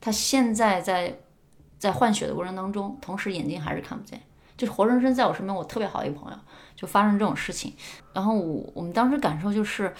[0.00, 1.18] 他现在在
[1.78, 4.20] 在换血的过程当中，同时眼睛还是看不见，
[4.58, 6.36] 就是活生生在我身边，我特别好的一个朋友。
[6.76, 7.74] 就发生这种事情，
[8.12, 9.92] 然后我我们当时感受就是，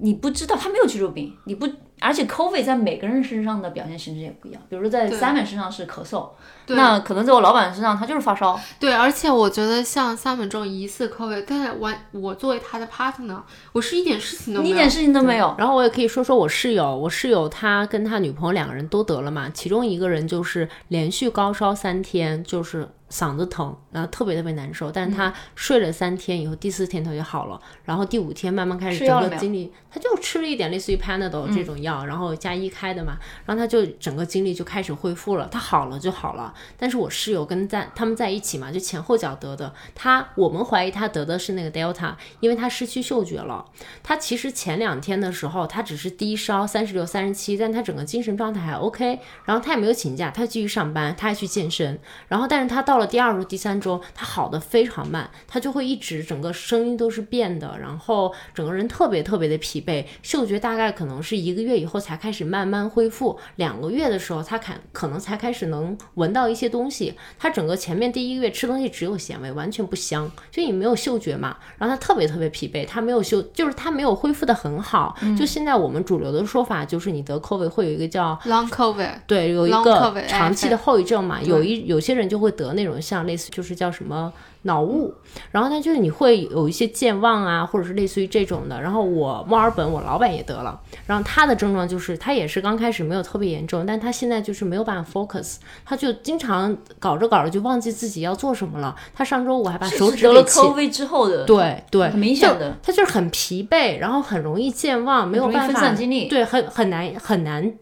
[0.00, 1.68] 你不知道他没有基础病，你不，
[2.00, 4.60] 而且 COVID 在每个人身上的表现形式也不一样。
[4.68, 6.28] 比如说在 Simon 身上是咳嗽，
[6.66, 8.58] 那可能在我老板身上他就是发烧。
[8.80, 15.54] 对，而且我觉得像 Simon 这种疑似 COVID，但是完我作为他的 partner，我是一点事情都没有，一点事情都没有。
[15.56, 22.88] 然后我也可以说说我室友，我室友他跟他女朋友两个人都得了嘛，其中一个人就是连续高烧三天，就是。
[23.10, 36.54] 嗓子疼，然后特别特别难受，但是他睡了三天以后，第四天他就好了，然后第五天慢慢开始整个精力，他就吃了一点类似于 Panadol 这种药，然后加一开的嘛，然后他就整个精力就开始恢复了，他好了就好了。
[36.78, 43.64] 但是我室友跟在他们在一起嘛，就前后脚得的，他我们怀疑他得的是那个 Delta，因为他失去嗅觉了。
[44.04, 52.99] 他其实前两天的时候，他只是低烧三十六、三十七，但他整个精神状态还 OK，然后他也没有请假，他继续上班，他还去健身，然后但是他到。
[53.00, 67.14] 到了第二周、第三周，他好的非常慢，他就会一直整个声音都是变的，然后整个人特别特别的疲惫，嗅觉大概可能是一个月以后才开始慢慢恢复，两个月的时候他可可能才开始能闻到一些东西。
[67.38, 71.56] 他整个前面第一个月吃东西只有咸味，完全不香，就你没有嗅觉嘛。
[71.78, 75.16] 然后他特别特别疲惫，他没有嗅，就是他没有恢复的很好。
[75.38, 82.89] 就现在我们主流的说法就是你得 COVID 会有一个叫 Long COVID，对，有一个长期的后遗症嘛，有一有些人就会得那种。
[82.90, 84.32] 种像类似就是叫什么
[84.62, 85.14] 脑雾，
[85.50, 88.80] 然后它就是你会有一些健忘啊，或者是类似于这种的。
[88.80, 98.94] 然后我墨尔本我老板也得了，然后他的症状就是他也是刚开始没有特别严重，但他现在就是没有办法 focus，他就经常搞着搞着就忘记自己要做什么了。
[99.14, 107.72] 他上周五还把手指得了 COVID 之后的，对对，很明显的，他就是很疲惫，然后很容易健忘，没有办法分散精力对，很很难很难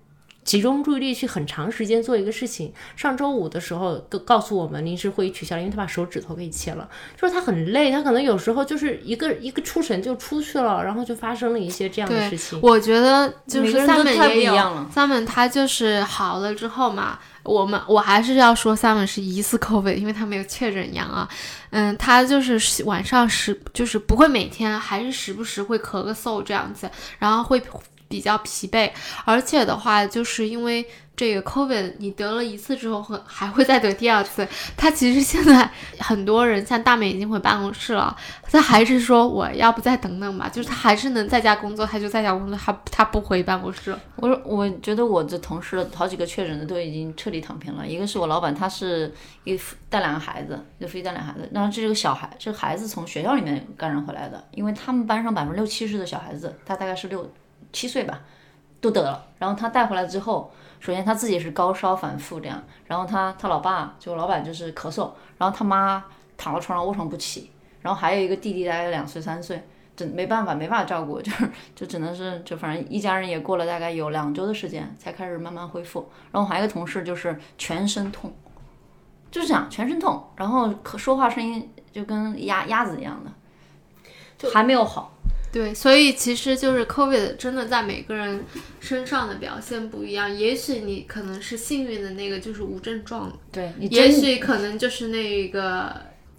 [0.49, 2.73] 集中注意力去很长时间做一个事情。
[2.97, 6.89] 上周五的时候告告诉我们临时会议取消了，因为他把手指头给切了，
[7.21, 12.59] 就是他很累，他可能有时候就是一个一个出神就出去了，然后就发生了一些这样的事情。
[12.63, 21.29] 我觉得就是每个人都 Simon 太不也有一样了 Simon 他就是好了之后嘛，我们我还是要说 Simon 是疑似 COVID，因为他没有确诊阳啊。
[21.69, 27.63] 嗯，他就是晚上时就是不会每天，还是时不时会咳个嗽这样子，然后会
[28.09, 28.91] 比较疲惫，
[29.25, 30.87] 而且的话就是因为。
[31.19, 34.47] 这个 COVID 你得了一次之后会还会再得第二次，
[34.77, 43.93] 他其实现在很多人像大美已经回办公室了，他还是说我要不再等等吧，就是他还是能在家工作，他就在家工作，他他不回办公室。
[44.15, 47.85] 我说，我觉得我的同事好几个确诊的都已经彻底躺平了。
[47.85, 51.49] 一个是我老板，他是一个带两个孩子，就夫妻带两个孩子。
[51.53, 57.29] 然后这个小孩，这个孩子从学校里面感染回来的，因为他们班上百分之六七十的小孩子，他大概是六
[57.73, 58.21] 七岁吧，
[58.81, 59.27] 都得了。
[59.39, 60.51] 然后他带回来之后，
[60.81, 66.05] 首先他自己是高烧反复这样，然后他他老爸就老板就是咳嗽，然后他妈
[66.37, 67.51] 躺到床上卧床不起，
[67.83, 69.63] 然后还有一个弟弟大概两岁三岁。
[69.99, 76.09] 真没办法，没办法照顾， 就是就只能是就反正一家人也过了大概有两周的时间才开始慢慢恢复。
[76.31, 78.33] 然后还有一个同事就是全身痛，
[79.29, 83.33] 就是这样全身痛，然后可说话声音就跟鸭鸭子一样的，
[84.39, 85.13] 就还没有好。
[85.51, 88.45] 对，所以其实就是 COVID 真的在每个人
[88.81, 90.35] 身上的表现不一样。
[90.35, 95.91] 也许你可能是幸运的那个，就是无症状；对你也许可能就是那个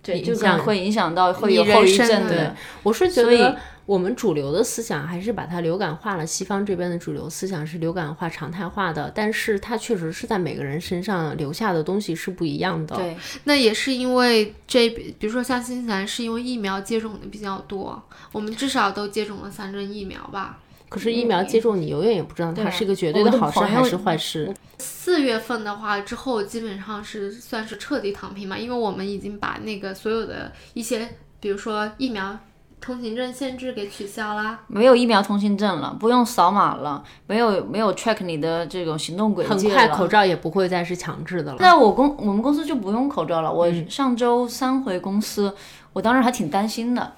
[0.04, 2.56] 对就影响会影响到会你有后遗症的。
[2.84, 3.58] 我是觉得
[3.90, 12.96] 我们主流的思想还是把它流感化了，西方这边的主流思想是流感化、常态化的，但是它确实是在每个人身上留下的东西是不一样的。
[12.96, 18.00] 对，那也是因为这，比如说像新西兰是因为疫苗接种的比较多，
[18.32, 20.60] 我们至少都接种了三针疫苗吧。
[20.88, 24.54] 可是疫苗接种，你永远也不知道它是一个绝对的好事还是坏事。
[24.78, 31.10] 四月份的话之后，基本上是算是彻底躺平嘛，因为我们已经把那个所有的一些，
[31.40, 32.38] 比如说疫苗
[32.82, 34.62] 通行证限制给取消啦。
[34.68, 39.74] 没有疫苗通行证了，不用扫码了，没有没有 track 你的这种行动轨迹了。
[39.74, 41.58] 快口罩也不会再是强制的了。
[41.60, 43.52] 那我公我们公司就不用口罩了。
[43.52, 45.54] 我嗯上周三回公司，
[45.94, 47.12] 我当时还挺担心的，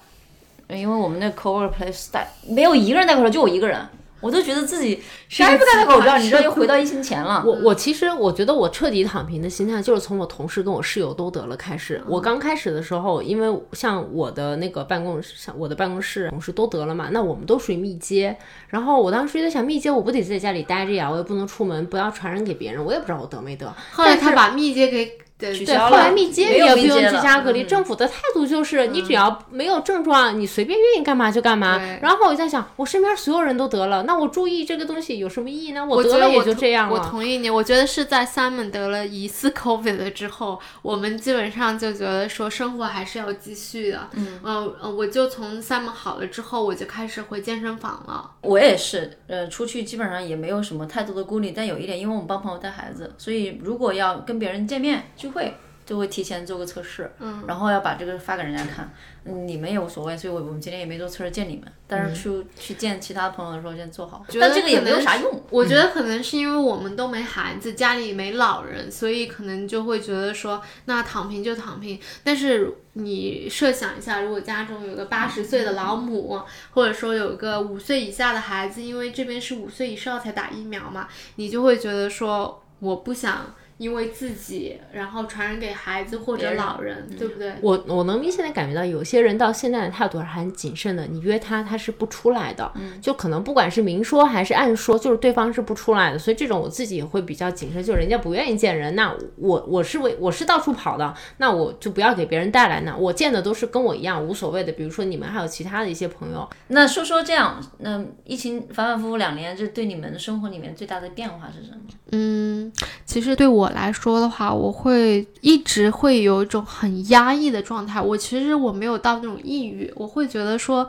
[0.68, 3.78] 因为我们那 cover place 带没有一个人戴口罩，就我一个人，
[4.22, 6.16] 我都觉得自己谁还不戴口罩？
[6.16, 7.42] 你知道，又回到疫情前了。
[7.44, 12.00] 我我其实我觉得我彻底躺平的心态就是从我同事跟我室友都得了开始。
[12.06, 18.36] 我刚开始的时候，因为像我的那个办公室，像我的办公室同事都得了嘛，那我们都属于密接。
[18.68, 23.74] 然后我当时就在想，密接我不得在家里待着呀，我也不能出门，不要传染给别人，我也不知道我得没得。
[23.90, 25.18] 后来他把密接给
[25.50, 31.80] 对后来密接也不用居家隔离，嗯政府的态度就是你只要没有症状，你随便愿意干嘛就干嘛。
[32.00, 35.84] 然后我在想，我身边所有人都得了，那我注意这个东西有什么意义呢？
[35.84, 36.94] 我得了也就这样了。
[36.94, 44.08] 我同意你，我觉得是在 Simon 得了疑似 COVID 了之后，我们基本上就觉得说生活还是要继续的。
[44.12, 48.30] 嗯，呃，呃我就从 Simon 好了之后，我就开始回健身房了。
[48.42, 55.54] 我也是，呃，出去基本上也没有什么太多的顾虑，但有一点，因为我们帮朋友带孩子，所以如果要跟别人见面聚会，
[55.84, 58.92] 就会提前做个测试，嗯，然后要把这个发给人家看。
[59.24, 65.42] 嗯，你们也无所谓，所以我我们今天也没做测试见你们，但是去、去见其他朋友的时候先做好，但这个也没有啥用。
[65.48, 72.00] 我觉得可能是因为我们都没孩子，家里没老人，所以可能就会觉得说，那躺平就躺平。
[72.24, 76.40] 但是你设想一下，如果家中有个八十岁的老母，
[76.72, 81.06] 或者说有个五岁以下的孩子，因为这边是五岁以上才打疫苗嘛，
[81.36, 83.54] 你就会觉得说，我不想。
[83.82, 87.52] 因为自己，然后传染给孩子或者老人，对不对？
[87.60, 91.04] 我我能明显的感觉到，有些人到现在的态度还很谨慎的。
[91.08, 96.18] 你约他，他是不出来的，嗯，就可能不管是明说还是暗说，就是对方是不出来的。
[96.18, 104.70] 所以这种我自己也会比较谨慎，就是人家不愿意见人，那我我是为我是到处跑的，那我就不要给别人带来那我见的都是跟我一样无所谓的。
[104.70, 111.78] 比如说你们还有其他的一些朋友，那说说这样，那、疫情反反复复两年，这对你们生活里面最大的变化是什么？
[112.12, 112.70] 嗯，
[113.06, 118.00] 其实对我来说的话，我会一直会有一种很压抑的状态。
[118.00, 120.88] 我其实我没有到那种抑郁，我会觉得说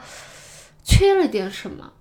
[0.83, 1.91] 缺了点什么。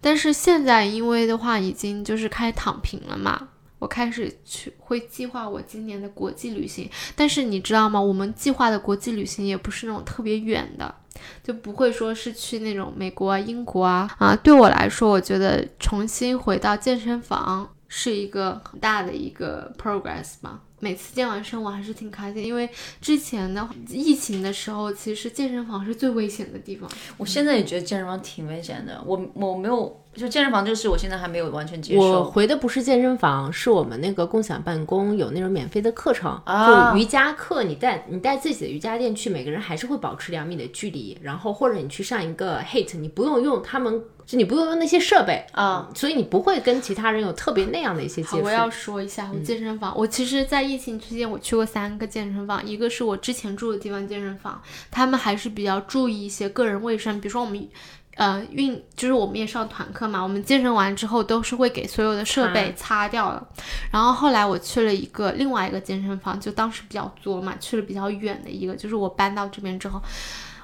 [0.00, 6.88] 但是现在因为的话已经就是开躺平了嘛，我开始去会计划我今年的国际旅行。
[7.14, 8.00] 但是你知道吗？
[8.00, 10.94] 我们计划的国际旅行也不是那种特别远的，
[11.42, 14.34] 就不会说是去那种美国啊、英国啊啊。
[14.36, 20.60] 对我来说，我觉得重新回到健身房是一个很大的一个 progress 吧。
[20.82, 22.66] 每次健完身，我还是挺开心，因为
[23.02, 26.88] 之前的疫情的时候，其实健身房是最危险的地方。
[27.18, 32.24] 我现在也觉得健身房挺危险的，我我没有就健身房这个事，我现在还没有完全接受我。
[32.24, 48.44] 回的不是健身房，是我们那个共享办公有那种免费的课程，啊就瑜伽课，你带你带自己的瑜伽垫去，每个人还是会保持两米的距离，然后或者你去上一个 HIT，你不用用他们，就你不用用那些设备啊，所以你不会跟其他人有特别那样的一些，接触。
[48.44, 49.92] 我要说一下我健身房。
[49.96, 57.68] 我其实，在疫情期间，我去过三个健身房，一个是我之前住的地方健身房，他们还是比较注意一些个人卫生，比如说我们。
[58.16, 63.46] 呃，运就是我们也上团课嘛，我们健身完之后都是会给所有的设备擦掉的。
[63.90, 70.02] 然后后来我去了一个另外一个健身房，就当时比较作嘛，去了比较远的一个，就是我搬到这边之后，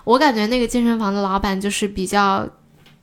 [0.04, 2.46] 我感觉那个健身房的老板就是比较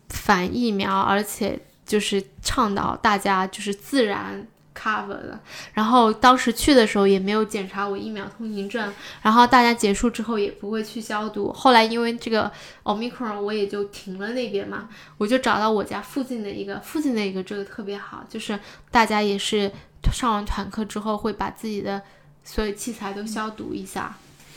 [0.10, 4.46] 反疫苗，而且就是倡导大家就是自然
[4.76, 5.40] cover 的。
[5.74, 11.52] 然后当时去的时候也没有检查我疫苗通行证，然后大家结束之后也不会去消毒。
[11.54, 12.52] 后来因为这个
[12.84, 18.60] omicron，我也就停了那边嘛，我就找到我家附近的一个，附近的一个这个特别好，就是
[18.92, 19.72] 大家也是
[20.12, 22.02] 上完团课之后会把自己的
[22.44, 24.16] 所有器材都消毒一下。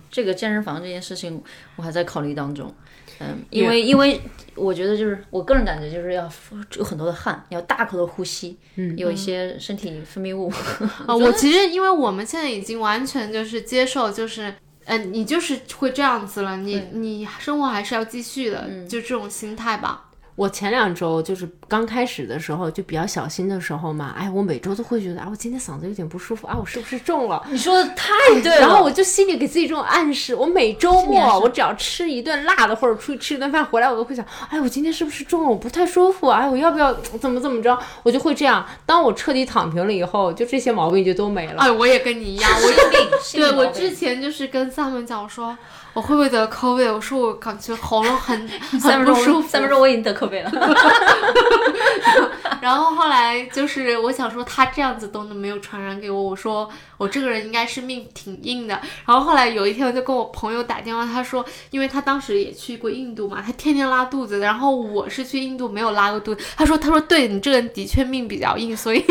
[0.09, 1.43] 这个健身房这件事情，
[1.75, 2.73] 我还在考虑当中。
[3.21, 4.21] 嗯，因为因为
[4.55, 6.29] 我觉得就是我个人感觉就是要
[6.77, 10.51] 有很多的汗，要大口的呼吸，嗯，有一些身体分泌物。
[11.07, 14.55] 啊，我其实因为我们现在已经完全就是接受，就是，
[14.85, 20.05] 嗯、你就是会这样子了，你你生活还是要继续的，就这种心态吧。
[20.37, 27.43] 我前两周就是刚开始的时候就比较小心的时候嘛，哎，我每周都会觉得，啊，我今天嗓子有点不舒服，啊，我是不是中了？
[27.51, 28.13] 你说的太
[28.43, 35.49] 对了，然后我就心里给自己这种暗示，我每周末我只要吃一顿辣的或者出去吃一顿饭回来，我都会想，哎，我今天是不是中了？
[35.49, 37.79] 我不太舒服，哎，我要不要怎么怎么着？
[38.03, 38.63] 我就会这样。
[38.85, 41.63] 当我彻底躺平了以后，就这些毛病就都没了。
[41.63, 45.57] 哎，我也跟你一样，我心病，心对我之前就是跟 Simon 讲，我说
[45.97, 46.93] 我会不会得 COVID？
[46.93, 48.47] 我说我感觉喉咙很
[48.79, 50.53] 很不舒服，三分钟我已经得口碑了。
[52.61, 56.69] 然后后来就是我想说他这样子都能没有传染给我，我说
[56.99, 58.79] 我这个人应该是命挺硬的。
[59.07, 66.45] 然后后来有一天我就跟我朋友打电话，他说因为他当时也去过印度嘛，他天天拉肚子，然后我是去印度没有拉过肚子。
[66.59, 69.03] 他说他说对你这个人的确命比较硬，所以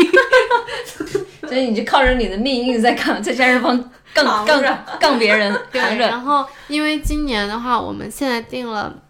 [1.48, 5.80] 所以你就靠着你的命运在抗，在健身房杠杠杠别人，对。
[5.98, 9.02] 然后因为今年的话，我们现在定了。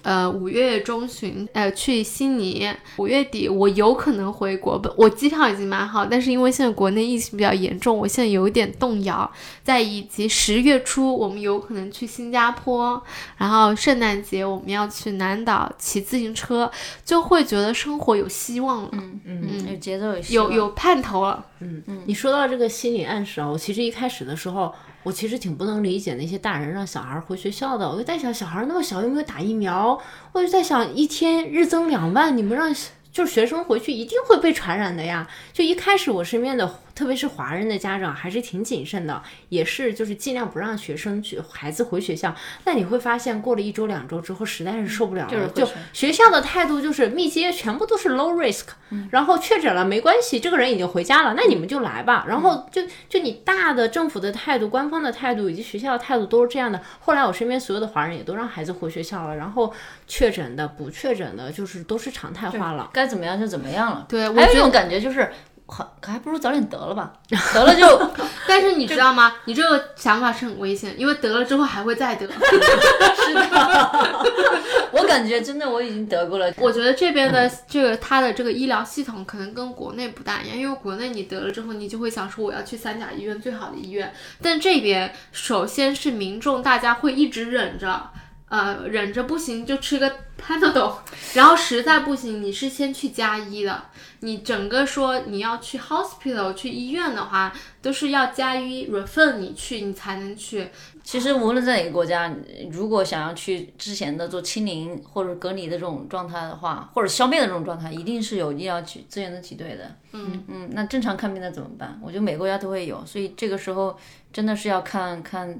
[0.00, 2.68] 呃，五月中旬，呃，去悉尼。
[2.96, 9.30] 五月底我有可能回国，不，我机票已经买好，但是因为现在国内疫情比较严重，我现在有一点动摇。
[9.62, 13.00] 在以及十月初，我们有可能去新加坡，
[13.36, 16.68] 然后圣诞节我们要去南岛骑自行车，
[17.04, 21.44] 就会觉得生活有希望了，嗯嗯，有节奏，有希有有盼头了。
[21.62, 27.88] 嗯嗯，你说到这个心理暗示啊，我其实一开始的时候，我其实挺不能理解那些大人让小孩回学校的。
[27.88, 29.98] 我就在想，小孩那么小有没有打疫苗？
[30.32, 32.74] 我就在想，一天日增两万，你们让
[33.12, 35.28] 就是学生回去一定会被传染的呀。
[35.52, 42.34] 就一开始我身边的，特别是华人的家长还是挺谨慎的，也是就是尽量不让学生去孩子回学校。
[42.64, 48.66] 但你会发现，过了一周两周之后，实在是受不了了，就学校的态度就是密接全部都是 low risk，、
[49.10, 52.24] 然后确诊了没关系，这个人已经回家了，那你们就来吧。
[52.28, 56.80] 然后就就你大的政府的态度、官方的态度以及学校的态度都是这样的。
[57.00, 59.72] 后来我身边所有的华人也都让孩子回学校了，然后
[60.06, 62.90] 确诊的、不确诊的，就是都是常态化了。
[62.92, 64.06] 该怎么样就怎么样了。
[64.08, 65.32] 对，我还有一，种感觉就是，
[65.66, 67.12] 还还不如早点得了吧，
[67.54, 68.10] 得了就
[68.46, 69.34] 但是你知道吗？
[69.46, 72.26] 你这个想法是很危险，因为得了之后还会再得。
[72.30, 73.42] 是的
[74.92, 76.52] 我感觉真的我已经得过了。
[76.58, 88.10] 我觉得这边的这个它的这个医疗系统可能跟国内不大一样，因为国内你得了之后，你就会想说我要去三甲医院最好的医院，但这边首先是民众大家会一直忍着。
[88.52, 90.96] 呃，忍着不行就吃个 Panadol，
[91.32, 93.84] 然后实在不行，你是先去加一的。
[94.20, 97.50] 你整个说你要去 hospital 去医院的话，
[97.80, 100.68] 都是要加一 refer 你去，你才能去。
[101.02, 102.30] 其实无论在哪个国家，
[102.70, 109.96] 如果想要去之前的做清零或者隔离的这种状态的话，或者消灭的这种状态，一定是有医疗去资源的挤兑的。
[110.12, 111.98] 嗯嗯，那正常看病的怎么办？
[112.02, 113.96] 我觉得每个国家都会有，所以这个时候
[114.30, 115.58] 真的是要看看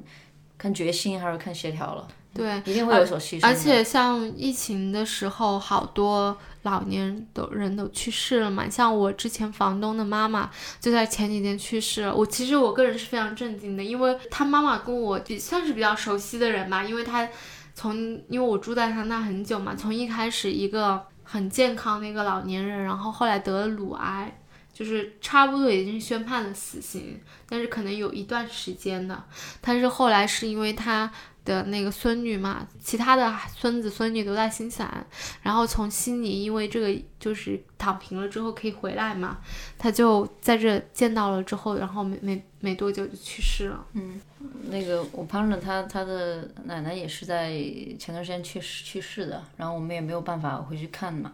[0.59, 2.07] 看决心还是看协调了。
[2.35, 3.47] 对，一定会有所牺牲。
[3.47, 8.68] 而且像疫情的时候，好多老年的人都去世了嘛。
[8.68, 12.14] 像我之前房东的妈妈就在前几天去世了。
[12.14, 17.28] 我其实我个人是非常震惊的，因为她妈妈跟我比算是比较熟悉的人吧，因为她
[17.74, 17.95] 从
[18.28, 24.39] 因为我住在她那很久嘛，从一开始一个很健康的一个老年人，然后后来得了乳癌。
[24.74, 29.22] 就是差不多已经宣判了死刑，但是可能有一段时间的。
[29.61, 31.12] 但是后来是因为他
[31.45, 35.07] 的那个孙女嘛，其他的孙子孙女都在新西兰，
[35.43, 39.38] 然后从悉尼因为这个就是躺平了之后可以回来嘛，
[39.78, 43.86] 他就在这见到了之后，然后没没没多久就去世了。
[43.93, 44.20] 嗯，
[44.68, 47.51] 那个我 partner 他他的奶奶也是在
[47.99, 51.32] 前段时间去世去世的，然后我们也没有办法回去看嘛。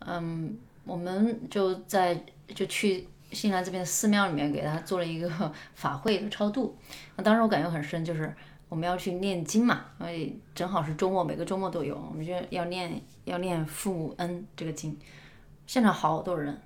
[0.00, 2.24] 嗯，我们就在。
[2.54, 5.30] 就去新西兰这边寺庙里面给他做了一个
[5.74, 6.76] 法会的超度，
[7.16, 8.30] 那当时我感觉很深，就是
[8.72, 14.98] 我们要去念经嘛，因为正好是周末，每个周末都有，我们就要念要念父母恩这个经，
[15.66, 16.58] 现场好多人，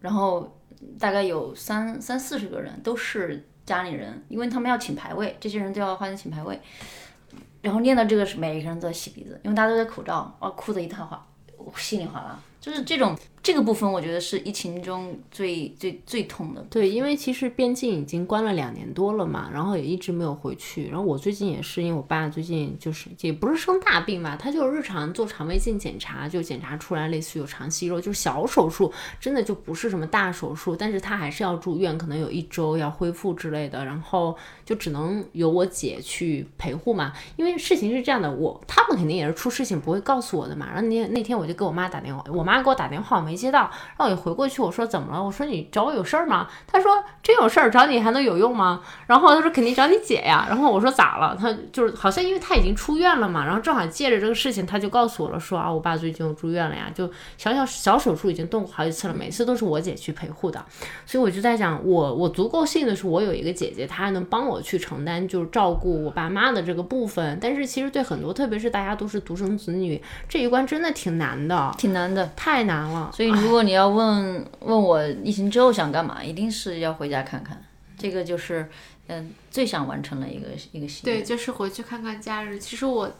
[0.00, 0.58] 然后
[0.98, 6.60] 大概有三三四十个人都是家里人，因为他们要请牌位，这些人都要花钱请牌位，
[7.60, 11.14] 然后念到这个是每一个人都在洗鼻子，因为大家都在口罩，啊，哭的一塌糊
[11.56, 13.16] 涂，稀里哗啦，就是这种。
[13.42, 16.64] 这个部分我觉得是疫情中最最最痛的。
[16.70, 20.86] 对，因为其实边境已经关了两年多了嘛，然后也一直没有回去。
[20.86, 33.84] 然后我最近也是，因为我爸最近就是也不是生大病吧，他就日常做肠胃镜检查，就检查出来类似有肠息肉，就是小手术，真的就不是什么大手术，但是他还是要住院，可能有一周要恢复之类的。
[33.84, 40.68] 然后就只能由我姐去陪护嘛，因为事情是这样的，我他们肯定也是出事情不会告诉我的嘛。
[40.72, 45.22] 然后那那天我就给我妈打电话，我妈给我打电话，我没接到，然后我就回过去，我说怎么了？
[45.22, 46.48] 我说你找我有事儿吗？
[46.66, 46.90] 他说
[47.22, 48.82] 真有事儿，找你还能有用吗？
[49.06, 50.46] 然后他说肯定找你姐呀。
[50.48, 51.36] 然后我说咋了？
[51.38, 60.64] 他就是好像因为他已经出院了嘛，然后正好借着这个事情，他就告诉我了，说啊，我爸最近又住院了呀，就小小小手术已经动过好几次了，每次都是我姐去陪护的。
[61.06, 67.38] 所以我就在想，我我足够幸的是，我有一个姐姐，她还能帮我去承担，就是照顾我爸妈的这个部分。
[67.40, 73.10] 但是其实对很多，特别是大家都是独生子女，这一关真的挺难的，挺难的，太难了。
[73.12, 77.62] 所以如果你要问问我疫情之后想干嘛，一定是要回家看看。
[77.98, 78.68] 这个就是，
[79.06, 81.18] 嗯，最想完成的一个一个心愿。
[81.18, 82.58] 对，就是回去看看家人。
[82.58, 83.14] 其实我，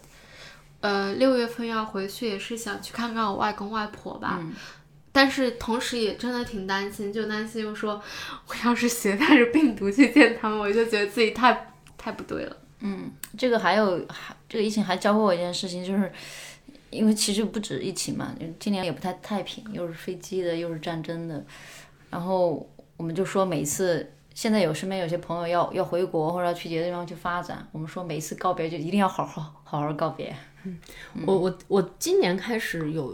[0.80, 4.38] 呃，六月份要回去，也是想去看看我外公外婆吧。
[4.40, 4.52] 嗯。
[5.12, 8.02] 但是同时也真的挺担心，就担心又说，
[8.48, 12.56] 我要是携带着病毒去见他们，我就觉得自己太太不对了。
[12.80, 16.10] 嗯，这个还有，还这个疫情还教会我一件事情，就是。
[16.92, 21.42] 因为其实不止疫情嘛，今年也不太太平，又是飞机的，又是战争的，
[22.10, 22.68] 然后
[22.98, 30.36] 我们就说每一次，现在有身边有些朋友要要回国或者要去别的地方去发展，我们说每一次告别就一定要好好好好告别。
[30.64, 30.78] 嗯，
[31.26, 33.12] 我我我今年开始有，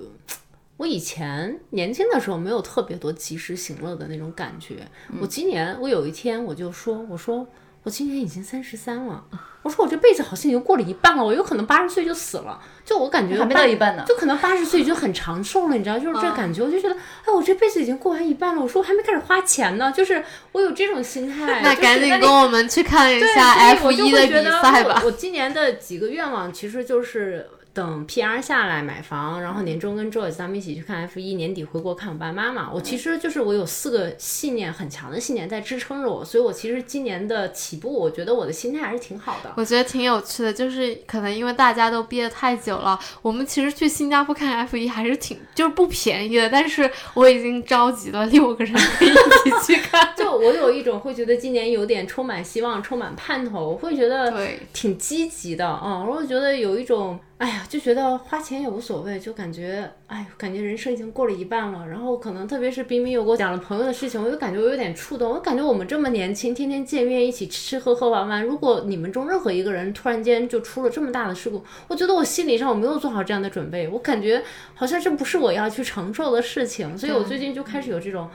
[0.77, 4.87] 我以前年轻的时候没有特别多及时行乐的那种感觉，
[5.21, 7.47] 我今年我有一天我就说，我说。
[7.85, 9.25] 我今年已经三十三了，
[9.63, 20.23] 我说我这辈子好像已经过了一半了，我有可能八十岁就死了，就我感觉还没到一半呢，就可能八十岁就很长寿了，你知道，就是这感觉，我就觉得，哎，我这辈子已经过完一半了，我说我还没开始花钱呢，就是
[20.53, 21.61] 我有这种心态。
[21.65, 25.01] 那赶紧跟我们去看一下 F 一的比赛吧。
[25.05, 27.49] 我今年的几个愿望其实就是。
[27.79, 32.69] 等 PR 下来买房，然后年终跟 Joyce 咱们一起去看 F 一，年底回国看我爸妈嘛。
[32.75, 39.53] 我其实就是我有四个信念，很强的信念在支撑着我，所以我其实今年的起步，我觉得我的心态还是挺好的。
[39.57, 50.13] 我觉得挺有趣的，就是可能因为大家都憋得太久了，我们其实去新加坡看 F 一还是挺就是不便宜的，但是我已经召集了六个人一起去看。
[50.17, 54.35] 就我有一种会觉得今年有点充满希望、充满盼头，我会觉得
[54.73, 57.17] 挺积极的嗯，我会觉得有一种。
[57.39, 61.87] 哎呀，就觉得花钱也无所谓，就感觉，哎，感觉人生已经过了一半了。
[61.87, 65.31] 然后可能特别是冰冰又给我讲了朋友的事情，我就感觉我有点触动。
[65.31, 68.43] 我感觉我们这么年轻，天天见面，一起吃吃喝喝玩玩。
[68.45, 74.43] 如果你们中任何一个人突然间就出了这么大的事故，我觉得我心理上我没有做好这样的准备，我感觉
[74.75, 76.99] 好像这不是我要去承受的事情。
[76.99, 78.29] 所以我最近就开始有这种。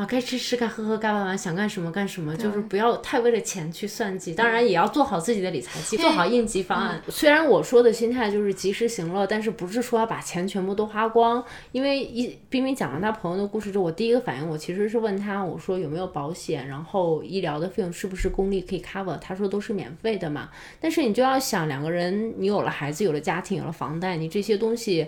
[0.00, 4.32] 啊，该吃吃，该喝喝，该玩玩，想干什么干什么，就是不要太为了钱去算计。
[4.32, 7.02] 当然，也要做好自己的理财计，做好应急方案。
[7.08, 11.44] 虽然我说的心态就是及时行乐，但是不是说要把钱全部都花光。
[11.72, 19.18] 因为一冰冰讲完他朋友的故事之后，我第一个反应，我其实是问他，我说有没有保险，然后医疗的费用是不是公立可以 cover？
[19.18, 20.48] 他说都是免费的嘛。
[20.80, 25.06] 但是你就要想，两个人，你有了孩子，有了家庭，有了房贷，你这些东西。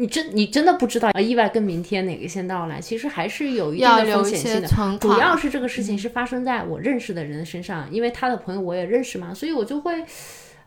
[0.00, 2.80] 你真你真的不知道啊，意外跟明天哪个先到来？
[2.80, 4.98] 其实还是有一定的风险性的。
[4.98, 10.04] 主要是这个事情是发生在我认识的人身上，因为他的朋友我也认识嘛，所以我就会，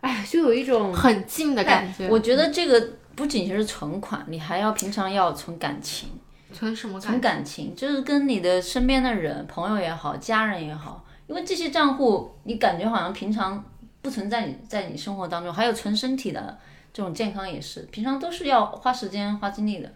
[0.02, 2.10] 哎，就有一种很近的感觉。
[2.10, 6.10] 我觉得这个不仅仅是存款，你还要平常要存感情。
[6.52, 7.74] 存什么存感情？
[7.74, 13.64] 就是跟你的身边的人，朋友也好，家人也好，因为这些账户你感觉好像平常
[14.02, 16.60] 不存在你在你生活当中，还有存身体的
[16.94, 19.92] 这种健康也是，平常都是要花时间花精力的。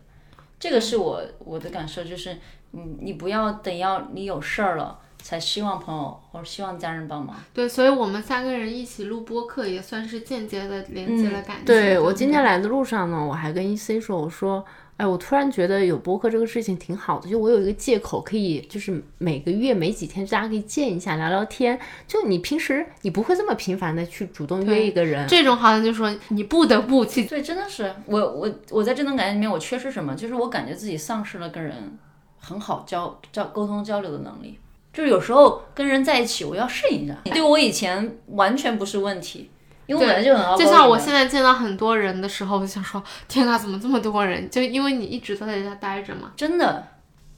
[0.60, 2.38] 这个是我我的感受，就是
[2.72, 5.00] 你，你不要等要你有事儿了。
[5.18, 7.36] 才希望朋友或者希望家人帮忙。
[7.52, 11.66] 对，所以我们三个人一起录播客，也算是间接的连接了感情。
[11.66, 14.64] 对我今天来的路上呢，我还跟 E C 说，我说，
[14.98, 21.78] 哎，我突然觉得有播客这个事情挺好的，就我有一个借口可以，就是每个月没几天，大家可以见一下聊聊天。
[22.08, 27.26] 就你平时你不会这么频繁的去主动约一个人，这种好像就说你不得不去。
[27.26, 30.16] 对，真的是我我我在这种感觉里面，我缺失什么？
[30.16, 31.98] 就是我感觉自己丧失了跟人
[32.40, 34.58] 很好交交沟通交流的能力。
[34.94, 37.18] 就是有时候跟人在一起，我要适应一下。
[37.26, 39.50] 对我以前完全不是问题，
[39.86, 40.56] 因为我本来就很好。
[40.56, 44.50] 就像我现在见到很多人的时候，我就想说：天哪，怎么这么多人？
[44.50, 46.32] 就因为你一直都在家待着嘛。
[46.36, 46.86] 真的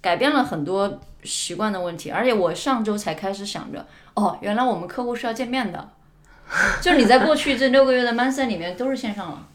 [0.01, 2.09] 改变了很多习惯的问题。
[2.09, 5.89] 而且我上周才开始想着，哦，原来我们客户是要见面的。
[6.81, 9.45] 就是你在过去这六个月的 mindset 里面都是线上了。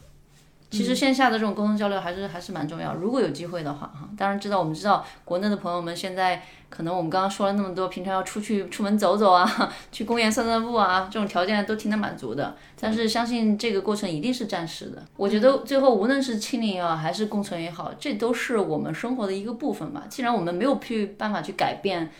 [0.73, 2.95] 其实线下的这种沟通交流还是还是蛮重要。
[2.95, 9.47] 如果有机会的话，哈，当然知道我们知道国内的朋友们现在可能我们刚刚说了那么多，平常要出去出门走走啊，
[9.91, 12.55] 去公园散散步啊，这种条件都挺得满足的。
[12.79, 15.03] 但是相信这个过程一定是暂时的。
[15.15, 20.05] 我觉得最后无论是清零也好，还是共存也好，这都是我们生活的一个部分吧。
[20.09, 22.11] 既然我们没有去办法去改变。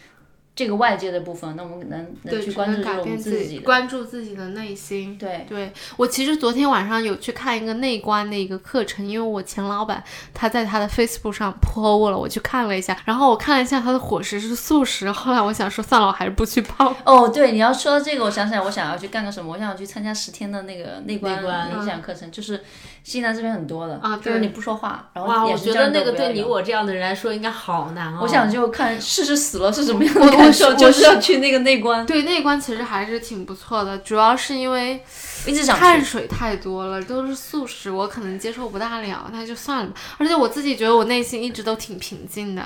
[0.56, 5.18] 这个外界的部分，那我们能能去关注我们自己，关注自己的内心。
[5.18, 16.95] 对，对我其实昨天晚上有去看一个内观的一个课程，因为我前老板他在他的 Facebook 上 po 了，我去看了一下，然后我看了一下他的伙食是素食，后来我想说算了，我还是不去报。
[17.04, 22.64] 哦，对，你要说到这个，我想起来，我想要去干个什么，我想去参加十天的那个内观冥想课程，就是
[23.04, 28.20] 西南这边很多的啊，就是你不说话，然后哇，我觉得那个对你我这样的人来说应该好难哦。
[28.22, 30.74] 我想就看试试死了是什么样的感受。
[30.74, 35.04] 就是要去那个内观，对内观其实还是挺不错的，主要是因为
[35.45, 39.93] 一直想碳水太多了，都是素食，我可能接受不大了，那就算了吧。
[40.18, 42.64] 而且我自己觉得我内心一直都挺平静的。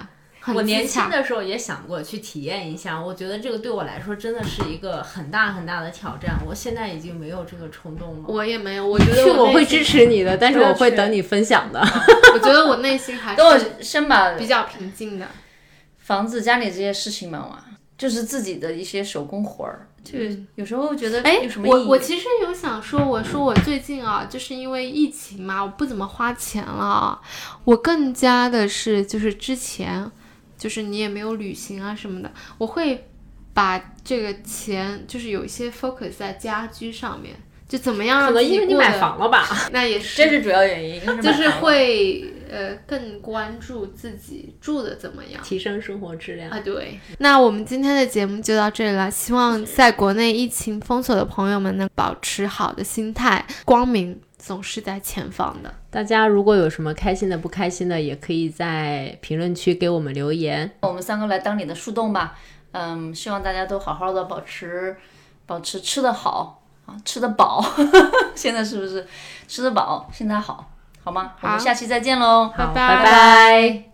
[0.56, 6.38] 我年轻的时候也想过去体验一下，我觉得这个对我来说真的是一个很大很大的挑战。
[6.46, 8.26] 我现在已经没有这个冲动了。
[8.28, 11.80] 我也没有，我觉得我会支持你的，但是我会等你分享的。
[12.34, 15.28] 我觉得我内心还是先把比较平静的。
[16.00, 17.64] 房子、家里这些事情忙完。
[17.98, 20.20] 就是自己的一些手工活儿，就
[20.54, 27.20] 有时候觉得哎，有什么我我其实有想说，我说我最近啊，就是因为疫情嘛，我不怎么花钱了，
[27.64, 30.12] 我更加的是就是之前，
[30.58, 33.08] 就是你也没有旅行啊什么的，我会
[33.54, 37.36] 把这个钱就是有一些 focus 在家居上面。
[37.68, 38.26] 就怎么样？
[38.28, 39.46] 可能因为你买房了吧？
[39.74, 41.02] 那也 是，这是主要原因。
[41.22, 46.58] 就是会呃更关注自己住的怎么样，提升生活质量啊。
[46.62, 49.12] 对，那我们今天的节目就到这里了。
[49.12, 55.74] 希望在国内疫情封锁的朋友们能保持好的心态，光明总是在前方的。
[55.90, 60.72] 大家如果有什么开心的、不开心的，也可以在评论区给我们留言。
[60.80, 62.38] 我们三个来当你的树洞吧。
[62.72, 64.96] 嗯，希望大家都好好的保持，
[65.46, 66.62] 保持吃得好。
[66.86, 67.62] 啊，吃得饱，
[68.34, 69.06] 现在是不是
[69.46, 70.10] 吃得饱？
[70.14, 70.72] 现在好，
[71.04, 71.34] 好吗？
[71.42, 73.87] 我们下期再见喽，拜拜拜。